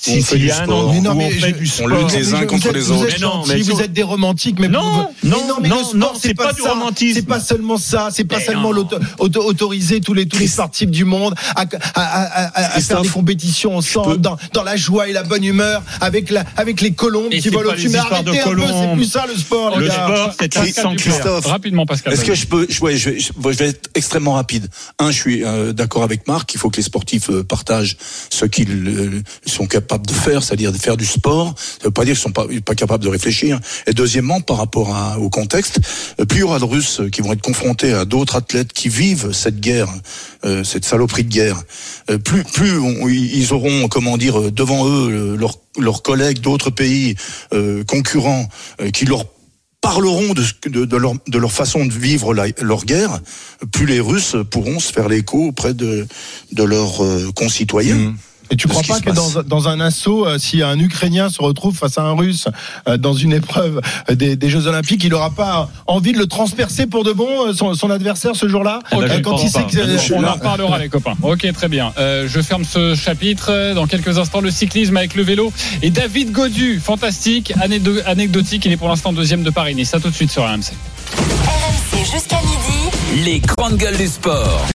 [0.08, 0.78] On fait s'il y du a un sport.
[0.78, 1.88] endroit Mais non, où mais on je- fait du on sport.
[1.88, 3.06] lutte les uns Vous contre êtes- les autres.
[3.12, 6.52] Mais non, mais vous êtes des romantiques, mais Non, non, mais non, non, c'est pas,
[6.52, 6.70] du ça.
[6.70, 7.14] romantisme.
[7.20, 8.08] C'est pas seulement ça.
[8.12, 8.72] C'est pas Mais seulement
[9.18, 13.08] autoriser tous les tous les sportifs du monde à, à- à- à- à faire des
[13.08, 17.28] compétitions ensemble dans, dans la joie et la bonne humeur avec la avec les colombes
[17.32, 17.88] Et qui volent au-dessus.
[17.90, 19.78] Mais arrêtez un peu, c'est plus ça le sport.
[19.78, 22.12] Le sport, c'est un Christophe, Rapidement, Pascal.
[22.12, 24.68] Est-ce que je peux je, ouais, je, vais- je- je vais être extrêmement rapide.
[24.98, 26.52] Un, je suis euh, d'accord avec Marc.
[26.54, 27.96] Il faut que les sportifs euh, partagent
[28.30, 31.54] ce qu'ils euh, sont capables de faire, c'est-à-dire de faire du sport.
[31.58, 33.60] Ça veut pas dire qu'ils sont pas, pas capables de réfléchir.
[33.86, 35.80] Et deuxièmement, par rapport à- au contexte,
[36.20, 38.88] euh, plus il y aura de Russes qui vont être confrontés à d'autres athlètes qui
[38.88, 39.88] vivent cette guerre,
[40.44, 41.62] euh, cette saloperie de guerre,
[42.10, 42.70] euh, plus plus
[43.10, 47.14] ils auront, comment dire, euh, devant eux leurs leurs collègues d'autres pays
[47.52, 48.48] euh, concurrents
[48.80, 49.24] euh, qui leur
[49.80, 53.20] parleront de, de, de leur, de leur façon de vivre la- leur guerre,
[53.72, 56.06] plus les Russes pourront se faire l'écho auprès de,
[56.52, 57.00] de leurs
[57.34, 57.96] concitoyens.
[57.96, 58.16] Mmh.
[58.50, 61.76] Et tu crois pas que dans, dans un assaut, euh, si un Ukrainien se retrouve
[61.76, 62.48] face à un Russe
[62.88, 63.80] euh, dans une épreuve
[64.10, 67.28] euh, des, des Jeux Olympiques, il n'aura pas envie de le transpercer pour de bon,
[67.48, 68.80] euh, son, son adversaire ce jour-là?
[68.92, 71.14] Euh, Quand il sait que on en reparlera les copains.
[71.22, 71.92] Ok, très bien.
[71.98, 73.72] Euh, je ferme ce chapitre.
[73.74, 75.52] Dans quelques instants, le cyclisme avec le vélo.
[75.82, 78.64] Et David Godu, fantastique, anédo- anecdotique.
[78.64, 79.94] Il est pour l'instant deuxième de Paris-Nice.
[79.94, 80.72] À tout de suite sur RMC.
[81.16, 83.24] RMC jusqu'à midi.
[83.24, 84.60] Les grandes gueules du sport.